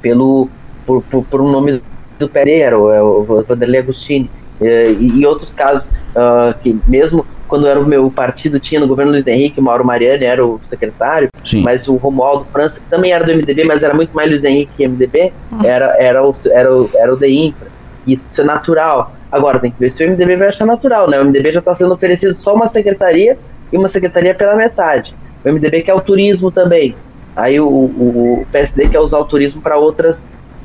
pelo 0.00 0.48
por, 0.86 1.02
por, 1.02 1.24
por 1.24 1.40
um 1.40 1.50
nome 1.50 1.82
do 2.18 2.28
Pereira, 2.28 2.78
o, 2.78 3.20
o 3.20 3.42
Vanderlei 3.42 3.80
Agostini, 3.80 4.30
e, 4.60 5.18
e, 5.18 5.26
outros 5.26 5.50
casos 5.52 5.84
uh, 5.84 6.58
que 6.62 6.78
mesmo 6.86 7.24
quando 7.50 7.66
era 7.66 7.80
o 7.80 7.84
meu 7.84 8.08
partido 8.10 8.60
tinha 8.60 8.80
no 8.80 8.86
governo 8.86 9.10
Luiz 9.10 9.26
Henrique, 9.26 9.58
o 9.58 9.62
Mauro 9.62 9.84
Mariani 9.84 10.24
era 10.24 10.44
o 10.46 10.60
secretário, 10.70 11.28
Sim. 11.44 11.62
mas 11.62 11.88
o 11.88 11.96
Romualdo 11.96 12.44
França, 12.52 12.76
que 12.76 12.88
também 12.88 13.12
era 13.12 13.24
do 13.24 13.32
MDB, 13.32 13.64
mas 13.64 13.82
era 13.82 13.92
muito 13.92 14.14
mais 14.14 14.30
Luiz 14.30 14.44
Henrique 14.44 14.70
que 14.76 14.86
MDB, 14.86 15.32
era, 15.64 15.96
era, 15.98 16.24
o, 16.24 16.34
era, 16.46 16.72
o, 16.72 16.88
era 16.94 17.12
o 17.12 17.16
DEINFRA. 17.16 17.68
Isso 18.06 18.22
é 18.38 18.44
natural. 18.44 19.12
Agora 19.32 19.58
tem 19.58 19.72
que 19.72 19.80
ver 19.80 19.92
se 19.92 20.04
o 20.04 20.08
MDB 20.08 20.36
vai 20.36 20.48
achar 20.48 20.64
natural, 20.64 21.10
né? 21.10 21.20
O 21.20 21.24
MDB 21.24 21.52
já 21.52 21.58
está 21.58 21.74
sendo 21.74 21.92
oferecido 21.92 22.36
só 22.40 22.54
uma 22.54 22.68
secretaria 22.70 23.36
e 23.72 23.76
uma 23.76 23.90
secretaria 23.90 24.34
pela 24.34 24.54
metade. 24.54 25.12
O 25.44 25.48
MDB 25.48 25.82
quer 25.82 25.94
o 25.94 26.00
turismo 26.00 26.52
também. 26.52 26.94
Aí 27.40 27.58
o, 27.58 27.66
o, 27.66 28.42
o 28.42 28.46
PSD 28.52 28.88
quer 28.88 29.00
usar 29.00 29.18
o 29.18 29.24
turismo 29.24 29.62
para 29.62 29.78
outras, 29.78 30.16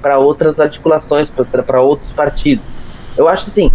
para 0.02 0.18
outras 0.20 0.60
articulações, 0.60 1.30
para 1.66 1.82
outros 1.82 2.12
partidos. 2.12 2.66
Eu 3.18 3.30
acho 3.30 3.50
assim, 3.50 3.72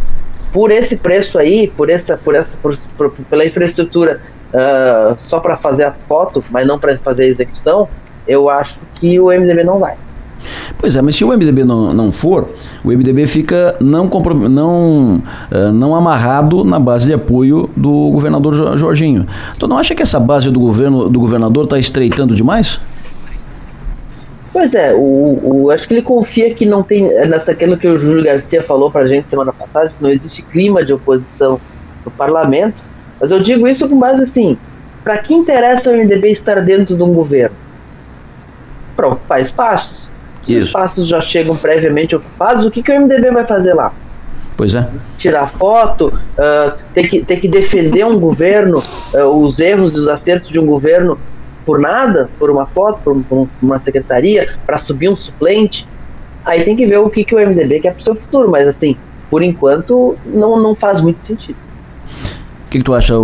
por 0.52 0.70
esse 0.70 0.96
preço 0.96 1.38
aí, 1.38 1.68
por 1.68 1.88
essa, 1.88 2.16
por 2.18 2.34
essa, 2.34 2.50
por, 2.60 2.78
por, 2.98 3.10
pela 3.30 3.46
infraestrutura 3.46 4.20
uh, 4.52 5.16
só 5.28 5.40
para 5.40 5.56
fazer 5.56 5.84
a 5.84 5.92
foto, 5.92 6.44
mas 6.50 6.66
não 6.66 6.78
para 6.78 6.98
fazer 6.98 7.22
a 7.22 7.28
execução, 7.28 7.88
eu 8.28 8.50
acho 8.50 8.74
que 8.96 9.18
o 9.18 9.28
MDB 9.28 9.64
não 9.64 9.78
vai. 9.78 9.94
Pois 10.78 10.96
é, 10.96 11.02
mas 11.02 11.16
se 11.16 11.24
o 11.24 11.28
MDB 11.28 11.64
não, 11.64 11.92
não 11.92 12.12
for, 12.12 12.48
o 12.84 12.88
MDB 12.88 13.26
fica 13.26 13.76
não, 13.80 14.08
não, 14.48 15.22
uh, 15.50 15.72
não 15.72 15.94
amarrado 15.94 16.64
na 16.64 16.78
base 16.78 17.06
de 17.06 17.12
apoio 17.12 17.68
do 17.76 18.10
governador 18.10 18.78
Jorginho. 18.78 19.26
Tu 19.58 19.68
não 19.68 19.78
acha 19.78 19.94
que 19.94 20.02
essa 20.02 20.18
base 20.18 20.50
do 20.50 20.60
governo 20.60 21.08
do 21.08 21.20
governador 21.20 21.64
está 21.64 21.78
estreitando 21.78 22.34
demais? 22.34 22.80
Pois 24.52 24.74
é, 24.74 24.92
o, 24.92 25.38
o, 25.42 25.70
acho 25.70 25.86
que 25.86 25.94
ele 25.94 26.02
confia 26.02 26.52
que 26.54 26.66
não 26.66 26.82
tem, 26.82 27.08
nessa 27.28 27.52
aquilo 27.52 27.76
que 27.76 27.86
o 27.86 27.98
Júlio 27.98 28.24
Garcia 28.24 28.62
falou 28.64 28.90
pra 28.90 29.06
gente 29.06 29.28
semana 29.28 29.52
passada, 29.52 29.88
que 29.88 30.02
não 30.02 30.10
existe 30.10 30.42
clima 30.42 30.84
de 30.84 30.92
oposição 30.92 31.60
no 32.04 32.10
parlamento, 32.10 32.74
mas 33.20 33.30
eu 33.30 33.40
digo 33.40 33.68
isso 33.68 33.88
com 33.88 33.98
base 33.98 34.24
assim, 34.24 34.58
para 35.04 35.18
que 35.18 35.32
interessa 35.32 35.88
o 35.88 35.92
MDB 35.92 36.32
estar 36.32 36.60
dentro 36.62 36.96
de 36.96 37.02
um 37.02 37.12
governo? 37.12 37.56
Pronto, 38.96 39.20
faz 39.28 39.50
passos. 39.52 40.00
Isso. 40.48 40.64
Os 40.64 40.72
passos 40.72 41.08
já 41.08 41.20
chegam 41.20 41.56
previamente 41.56 42.16
ocupados, 42.16 42.66
o 42.66 42.70
que, 42.70 42.82
que 42.82 42.90
o 42.90 43.00
MDB 43.00 43.30
vai 43.30 43.46
fazer 43.46 43.72
lá? 43.72 43.92
Pois 44.56 44.74
é. 44.74 44.86
Tirar 45.16 45.46
foto, 45.52 46.08
uh, 46.08 46.76
ter, 46.92 47.08
que, 47.08 47.24
ter 47.24 47.40
que 47.40 47.48
defender 47.48 48.04
um 48.04 48.18
governo, 48.18 48.82
uh, 49.14 49.24
os 49.26 49.58
erros 49.58 49.94
e 49.94 49.98
os 49.98 50.08
acertos 50.08 50.50
de 50.50 50.58
um 50.58 50.66
governo 50.66 51.16
por 51.64 51.78
nada, 51.78 52.28
por 52.38 52.50
uma 52.50 52.66
foto, 52.66 53.00
por, 53.02 53.22
por 53.24 53.48
uma 53.62 53.78
secretaria, 53.80 54.48
para 54.66 54.80
subir 54.80 55.08
um 55.08 55.16
suplente. 55.16 55.86
Aí 56.44 56.64
tem 56.64 56.76
que 56.76 56.86
ver 56.86 56.98
o 56.98 57.10
que, 57.10 57.24
que 57.24 57.34
o 57.34 57.38
MDB 57.38 57.80
quer 57.80 57.92
para 57.92 58.00
o 58.00 58.04
seu 58.04 58.14
futuro, 58.14 58.50
mas 58.50 58.66
assim, 58.66 58.96
por 59.30 59.42
enquanto 59.42 60.16
não, 60.24 60.60
não 60.60 60.74
faz 60.74 61.00
muito 61.00 61.24
sentido. 61.26 61.69
O 62.70 62.72
que, 62.72 62.78
que, 62.78 62.84
tu 62.84 62.94
acha, 62.94 63.14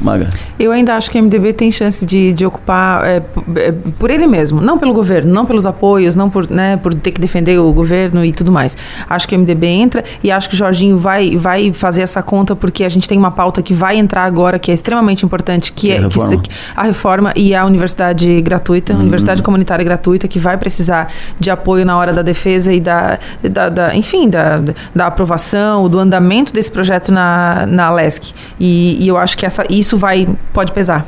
Maga? 0.00 0.30
Eu 0.60 0.70
ainda 0.70 0.94
acho 0.94 1.10
que 1.10 1.18
o 1.18 1.22
MDB 1.24 1.52
tem 1.54 1.72
chance 1.72 2.06
de, 2.06 2.32
de 2.32 2.46
ocupar 2.46 3.04
é, 3.04 3.20
é, 3.56 3.72
por 3.98 4.12
ele 4.12 4.28
mesmo, 4.28 4.60
não 4.60 4.78
pelo 4.78 4.92
governo, 4.92 5.34
não 5.34 5.44
pelos 5.44 5.66
apoios, 5.66 6.14
não 6.14 6.30
por, 6.30 6.48
né, 6.48 6.76
por 6.76 6.94
ter 6.94 7.10
que 7.10 7.20
defender 7.20 7.58
o 7.58 7.72
governo 7.72 8.24
e 8.24 8.32
tudo 8.32 8.52
mais. 8.52 8.76
Acho 9.10 9.26
que 9.26 9.34
o 9.34 9.38
MDB 9.40 9.66
entra 9.66 10.04
e 10.22 10.30
acho 10.30 10.48
que 10.48 10.54
o 10.54 10.56
Jorginho 10.56 10.96
vai, 10.96 11.36
vai 11.36 11.72
fazer 11.72 12.02
essa 12.02 12.22
conta 12.22 12.54
porque 12.54 12.84
a 12.84 12.88
gente 12.88 13.08
tem 13.08 13.18
uma 13.18 13.32
pauta 13.32 13.60
que 13.60 13.74
vai 13.74 13.96
entrar 13.96 14.22
agora 14.22 14.56
que 14.56 14.70
é 14.70 14.74
extremamente 14.74 15.26
importante, 15.26 15.72
que 15.72 15.90
é, 15.90 15.98
a, 15.98 16.02
reforma. 16.02 16.40
Que, 16.40 16.50
a 16.76 16.82
reforma 16.84 17.32
e 17.34 17.56
a 17.56 17.66
universidade 17.66 18.40
gratuita, 18.40 18.92
a 18.92 18.94
uhum. 18.94 19.02
universidade 19.02 19.42
comunitária 19.42 19.84
gratuita, 19.84 20.28
que 20.28 20.38
vai 20.38 20.56
precisar 20.56 21.12
de 21.40 21.50
apoio 21.50 21.84
na 21.84 21.98
hora 21.98 22.12
da 22.12 22.22
defesa 22.22 22.72
e 22.72 22.78
da, 22.78 23.18
da, 23.42 23.68
da 23.68 23.96
enfim, 23.96 24.30
da, 24.30 24.60
da 24.94 25.08
aprovação, 25.08 25.88
do 25.88 25.98
andamento 25.98 26.52
desse 26.52 26.70
projeto 26.70 27.10
na, 27.10 27.66
na 27.66 27.90
LESC. 27.90 28.32
E 28.60 28.91
e, 29.00 29.08
eu 29.08 29.16
acho 29.16 29.36
que 29.36 29.46
essa, 29.46 29.64
isso 29.70 29.96
vai 29.96 30.28
pode 30.52 30.72
pesar. 30.72 31.06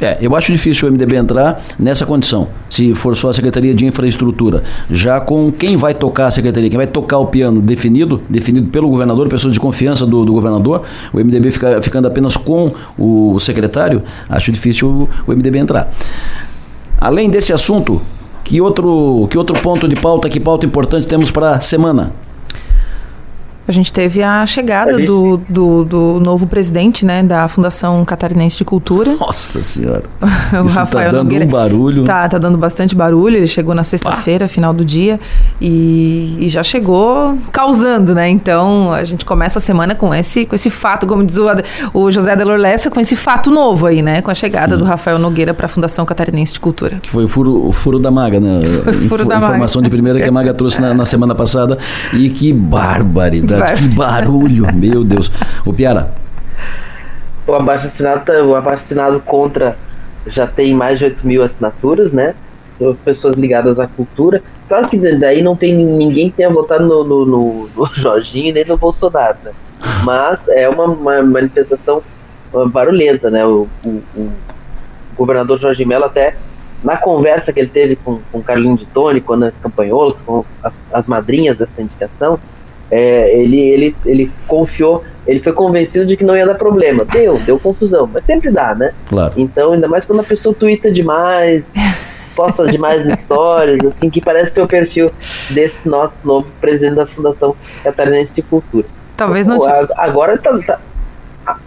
É, 0.00 0.18
eu 0.20 0.36
acho 0.36 0.52
difícil 0.52 0.88
o 0.88 0.92
MDB 0.92 1.16
entrar 1.16 1.62
nessa 1.78 2.04
condição, 2.04 2.48
se 2.68 2.94
for 2.94 3.16
só 3.16 3.30
a 3.30 3.34
Secretaria 3.34 3.74
de 3.74 3.86
Infraestrutura. 3.86 4.62
Já 4.90 5.20
com 5.20 5.50
quem 5.50 5.76
vai 5.76 5.94
tocar 5.94 6.26
a 6.26 6.30
Secretaria, 6.30 6.68
quem 6.68 6.76
vai 6.76 6.86
tocar 6.86 7.18
o 7.18 7.26
piano 7.26 7.62
definido, 7.62 8.20
definido 8.28 8.68
pelo 8.68 8.90
governador, 8.90 9.26
pessoas 9.28 9.54
de 9.54 9.60
confiança 9.60 10.04
do, 10.04 10.24
do 10.24 10.32
governador, 10.32 10.82
o 11.12 11.18
MDB 11.18 11.50
fica, 11.50 11.80
ficando 11.80 12.06
apenas 12.06 12.36
com 12.36 12.72
o 12.98 13.38
secretário, 13.38 14.02
acho 14.28 14.52
difícil 14.52 15.08
o, 15.26 15.30
o 15.30 15.34
MDB 15.34 15.58
entrar. 15.58 15.90
Além 17.00 17.30
desse 17.30 17.54
assunto, 17.54 18.02
que 18.44 18.60
outro, 18.60 19.26
que 19.30 19.38
outro 19.38 19.58
ponto 19.60 19.88
de 19.88 19.96
pauta, 19.96 20.28
que 20.28 20.38
pauta 20.38 20.66
importante 20.66 21.06
temos 21.06 21.30
para 21.30 21.52
a 21.52 21.60
semana? 21.60 22.12
A 23.68 23.72
gente 23.72 23.92
teve 23.92 24.22
a 24.22 24.46
chegada 24.46 24.96
do, 24.98 25.38
do, 25.48 25.84
do, 25.84 26.20
novo 26.20 26.46
presidente, 26.46 27.04
né, 27.04 27.22
da 27.22 27.48
Fundação 27.48 28.04
Catarinense 28.04 28.56
de 28.56 28.64
Cultura. 28.64 29.16
Nossa 29.16 29.62
Senhora. 29.64 30.04
o 30.22 30.66
Isso 30.66 30.74
tá 30.74 30.80
Rafael 30.80 31.06
tá 31.06 31.16
dando 31.16 31.24
Nogueira. 31.24 31.44
um 31.44 31.48
barulho. 31.48 32.04
Tá, 32.04 32.28
tá 32.28 32.38
dando 32.38 32.56
bastante 32.56 32.94
barulho. 32.94 33.36
Ele 33.36 33.48
chegou 33.48 33.74
na 33.74 33.82
sexta-feira, 33.82 34.46
final 34.46 34.72
do 34.72 34.84
dia, 34.84 35.18
e, 35.60 36.36
e, 36.38 36.48
já 36.48 36.62
chegou 36.62 37.36
causando, 37.50 38.14
né? 38.14 38.28
Então 38.28 38.92
a 38.92 39.02
gente 39.02 39.24
começa 39.24 39.58
a 39.58 39.62
semana 39.62 39.96
com 39.96 40.14
esse, 40.14 40.46
com 40.46 40.54
esse 40.54 40.70
fato, 40.70 41.04
como 41.04 41.24
diz 41.24 41.36
o, 41.36 41.46
o 41.92 42.10
José 42.12 42.36
Delor 42.36 42.58
Lessa, 42.58 42.88
com 42.88 43.00
esse 43.00 43.16
fato 43.16 43.50
novo 43.50 43.86
aí, 43.86 44.00
né? 44.00 44.22
Com 44.22 44.30
a 44.30 44.34
chegada 44.34 44.76
hum. 44.76 44.78
do 44.78 44.84
Rafael 44.84 45.18
Nogueira 45.18 45.52
para 45.52 45.66
a 45.66 45.68
Fundação 45.68 46.06
Catarinense 46.06 46.52
de 46.52 46.60
Cultura. 46.60 47.00
Que 47.02 47.10
foi 47.10 47.24
o 47.24 47.28
furo, 47.28 47.66
o 47.66 47.72
furo 47.72 47.98
da 47.98 48.12
maga, 48.12 48.38
né? 48.38 48.60
Foi 48.64 48.94
o 48.94 49.08
furo 49.08 49.22
Info, 49.22 49.28
da 49.28 49.38
informação 49.38 49.80
maga. 49.80 49.90
de 49.90 49.90
primeira 49.90 50.20
que 50.20 50.28
a 50.28 50.32
maga 50.32 50.54
trouxe 50.54 50.80
na, 50.80 50.94
na 50.94 51.04
semana 51.04 51.34
passada. 51.34 51.78
E 52.12 52.28
que 52.30 52.52
barbaridade 52.52 53.55
verdade. 53.58 53.88
Que 53.88 53.94
barulho, 53.94 54.66
meu 54.74 55.04
Deus. 55.04 55.30
O 55.64 55.72
Piara. 55.72 56.12
O 57.46 57.54
abaixo 57.54 57.88
assinado, 57.88 58.32
o 58.44 58.54
abaixo 58.54 58.82
assinado 58.84 59.20
contra 59.20 59.76
já 60.26 60.46
tem 60.46 60.74
mais 60.74 60.98
de 60.98 61.04
8 61.04 61.26
mil 61.26 61.42
assinaturas, 61.44 62.12
né? 62.12 62.34
Pessoas 63.04 63.36
ligadas 63.36 63.78
à 63.78 63.86
cultura. 63.86 64.42
Claro 64.68 64.88
que 64.88 64.98
daí 65.16 65.42
não 65.42 65.56
tem 65.56 65.74
ninguém 65.74 66.30
que 66.30 66.36
tenha 66.36 66.50
votado 66.50 66.84
no, 66.84 67.04
no, 67.04 67.24
no, 67.24 67.70
no 67.74 67.86
Jorginho 67.94 68.52
nem 68.52 68.64
no 68.64 68.76
Bolsonaro, 68.76 69.36
né? 69.44 69.52
Mas 70.04 70.40
é 70.48 70.68
uma, 70.68 70.84
uma 70.84 71.22
manifestação 71.22 72.02
barulhenta, 72.70 73.30
né? 73.30 73.46
O, 73.46 73.68
o, 73.84 74.02
o 74.16 74.30
governador 75.16 75.58
Jorge 75.58 75.84
Mello 75.84 76.04
até 76.04 76.34
na 76.82 76.96
conversa 76.96 77.52
que 77.52 77.60
ele 77.60 77.68
teve 77.68 77.96
com, 77.96 78.20
com 78.30 78.42
Carlinhos 78.42 78.80
de 78.80 78.86
Tone, 78.86 79.20
quando 79.20 79.50
campanhou, 79.62 80.16
com 80.24 80.44
as, 80.62 80.72
as 80.92 81.06
madrinhas 81.06 81.58
dessa 81.58 81.80
indicação, 81.80 82.38
é, 82.90 83.40
ele, 83.40 83.58
ele, 83.58 83.96
ele 84.04 84.32
confiou, 84.46 85.02
ele 85.26 85.40
foi 85.40 85.52
convencido 85.52 86.06
de 86.06 86.16
que 86.16 86.24
não 86.24 86.36
ia 86.36 86.46
dar 86.46 86.54
problema. 86.54 87.04
Deu, 87.04 87.38
deu 87.38 87.58
confusão, 87.58 88.08
mas 88.12 88.24
sempre 88.24 88.50
dá, 88.50 88.74
né? 88.74 88.92
Claro. 89.08 89.34
Então, 89.36 89.72
ainda 89.72 89.88
mais 89.88 90.04
quando 90.04 90.20
a 90.20 90.24
pessoa 90.24 90.54
twitta 90.54 90.90
demais, 90.90 91.64
posta 92.36 92.66
demais 92.66 93.04
histórias, 93.06 93.80
assim, 93.84 94.10
que 94.10 94.20
parece 94.20 94.52
ter 94.52 94.62
o 94.62 94.68
perfil 94.68 95.10
desse 95.50 95.76
nosso 95.88 96.14
novo 96.24 96.46
presidente 96.60 96.96
da 96.96 97.06
Fundação 97.06 97.56
Catarinense 97.82 98.32
de 98.34 98.42
Cultura. 98.42 98.86
Talvez 99.16 99.46
não. 99.46 99.58
Agora 99.96 100.36
tá, 100.36 100.56
tá, 100.58 100.78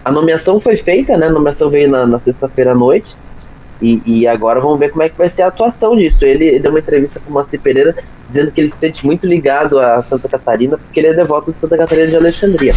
a 0.06 0.12
nomeação 0.12 0.60
foi 0.60 0.78
feita, 0.78 1.18
né? 1.18 1.28
A 1.28 1.32
nomeação 1.32 1.70
veio 1.70 1.90
na, 1.90 2.06
na 2.06 2.20
sexta-feira 2.20 2.72
à 2.72 2.76
noite. 2.76 3.16
E, 3.82 4.02
e, 4.06 4.28
agora 4.28 4.60
vamos 4.60 4.78
ver 4.78 4.90
como 4.90 5.04
é 5.04 5.10
que 5.10 5.18
vai 5.18 5.30
ser 5.30 5.42
a 5.42 5.48
atuação 5.48 5.96
disso. 5.96 6.24
Ele 6.24 6.60
deu 6.60 6.70
uma 6.70 6.80
entrevista 6.80 7.20
com 7.20 7.30
o 7.30 7.34
Moacir 7.34 7.60
Pereira 7.62 7.96
dizendo 8.30 8.52
que 8.52 8.62
ele 8.62 8.72
se 8.72 8.80
sente 8.80 9.06
muito 9.06 9.26
ligado 9.26 9.80
a 9.80 10.04
Santa 10.04 10.30
Catarina 10.30 10.78
porque 10.78 11.00
ele 11.00 11.08
é 11.08 11.14
devoto 11.14 11.52
de 11.52 11.60
Santa 11.60 11.78
Catarina 11.78 12.08
de 12.08 12.16
Alexandria. 12.16 12.74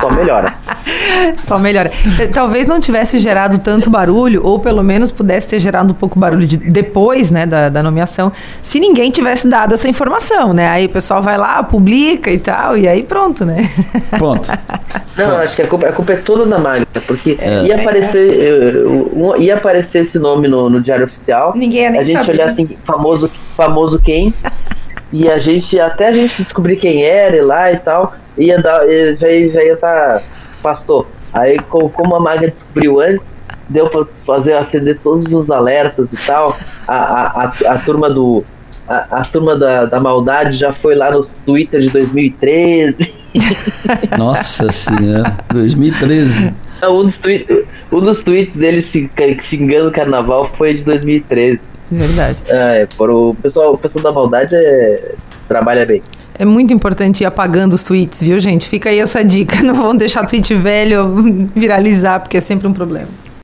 Só 0.00 0.10
melhora. 0.10 0.54
Só 1.36 1.58
melhora. 1.58 1.90
Talvez 2.32 2.66
não 2.66 2.80
tivesse 2.80 3.18
gerado 3.18 3.58
tanto 3.58 3.90
barulho, 3.90 4.44
ou 4.44 4.58
pelo 4.58 4.82
menos 4.82 5.10
pudesse 5.10 5.48
ter 5.48 5.60
gerado 5.60 5.92
um 5.92 5.96
pouco 5.96 6.18
barulho 6.18 6.46
de, 6.46 6.56
depois 6.56 7.30
né, 7.30 7.46
da, 7.46 7.68
da, 7.68 7.82
nomeação, 7.82 8.32
se 8.62 8.80
ninguém 8.80 9.10
tivesse 9.10 9.48
dado 9.48 9.74
essa 9.74 9.88
informação, 9.88 10.52
né? 10.52 10.68
Aí 10.68 10.86
o 10.86 10.88
pessoal 10.88 11.22
vai 11.22 11.36
lá, 11.36 11.62
publica 11.62 12.30
e 12.30 12.38
tal, 12.38 12.76
e 12.76 12.88
aí 12.88 13.02
pronto, 13.02 13.44
né? 13.44 13.68
Pronto. 14.10 14.50
Não, 15.16 15.26
pronto. 15.26 15.42
acho 15.42 15.56
que 15.56 15.62
a 15.62 15.66
culpa, 15.66 15.86
a 15.88 15.92
culpa, 15.92 16.12
é 16.12 16.16
toda 16.16 16.46
da 16.46 16.58
Magna, 16.58 16.86
porque 17.06 17.36
é. 17.38 17.64
ia, 17.64 17.76
aparecer, 17.76 18.84
ia 19.38 19.54
aparecer 19.54 20.06
esse 20.06 20.18
nome 20.18 20.48
no, 20.48 20.70
no 20.70 20.80
Diário 20.80 21.06
Oficial. 21.06 21.52
Ninguém 21.54 21.82
ia 21.82 21.90
nem 21.90 22.00
A 22.00 22.04
gente 22.04 22.18
saber. 22.18 22.32
olhar 22.32 22.50
assim, 22.50 22.78
famoso, 22.84 23.30
famoso 23.56 23.98
quem? 23.98 24.32
E 25.12 25.28
a 25.28 25.38
gente, 25.38 25.78
até 25.78 26.08
a 26.08 26.12
gente 26.12 26.42
descobrir 26.42 26.76
quem 26.76 27.02
era 27.02 27.36
e 27.36 27.40
lá 27.40 27.72
e 27.72 27.78
tal, 27.78 28.14
ia 28.38 28.60
dar, 28.60 28.86
já, 28.86 29.28
já 29.28 29.64
ia 29.64 29.74
estar, 29.74 30.18
tá, 30.18 30.22
pastor. 30.62 31.06
Aí, 31.32 31.58
como 31.58 32.16
a 32.16 32.20
Maga 32.20 32.48
descobriu 32.48 33.00
antes, 33.00 33.24
deu 33.68 33.88
para 33.88 34.04
fazer 34.26 34.54
acender 34.54 34.98
todos 35.02 35.32
os 35.32 35.50
alertas 35.50 36.08
e 36.12 36.16
tal. 36.26 36.56
A, 36.86 36.94
a, 36.94 37.44
a, 37.44 37.72
a 37.74 37.78
turma 37.78 38.10
do. 38.10 38.44
A, 38.88 39.18
a 39.18 39.22
turma 39.22 39.56
da, 39.56 39.84
da 39.84 40.00
maldade 40.00 40.56
já 40.56 40.72
foi 40.72 40.96
lá 40.96 41.10
no 41.10 41.24
Twitter 41.46 41.80
de 41.80 41.88
2013. 41.88 43.14
Nossa 44.18 44.70
senhora, 44.72 45.36
2013. 45.52 46.52
Um 46.82 47.04
dos, 47.04 47.16
tweets, 47.18 47.66
um 47.92 48.00
dos 48.00 48.24
tweets 48.24 48.56
dele 48.56 48.86
xingando 49.48 49.88
o 49.88 49.92
carnaval 49.92 50.50
foi 50.56 50.74
de 50.74 50.82
2013. 50.82 51.60
Verdade. 51.98 52.38
É, 52.48 52.86
por 52.96 53.10
o 53.10 53.34
pessoal, 53.34 53.74
o 53.74 53.78
pessoal 53.78 54.02
da 54.04 54.12
maldade 54.12 54.54
é, 54.54 55.14
trabalha 55.48 55.84
bem. 55.84 56.02
É 56.38 56.44
muito 56.44 56.72
importante 56.72 57.22
ir 57.22 57.26
apagando 57.26 57.74
os 57.74 57.82
tweets, 57.82 58.22
viu, 58.22 58.38
gente? 58.40 58.68
Fica 58.68 58.88
aí 58.88 58.98
essa 58.98 59.24
dica. 59.24 59.60
Não 59.62 59.74
vão 59.74 59.94
deixar 59.94 60.24
tweet 60.26 60.54
velho 60.54 61.50
viralizar, 61.54 62.20
porque 62.20 62.38
é 62.38 62.40
sempre 62.40 62.66
um 62.66 62.72
problema. 62.72 63.08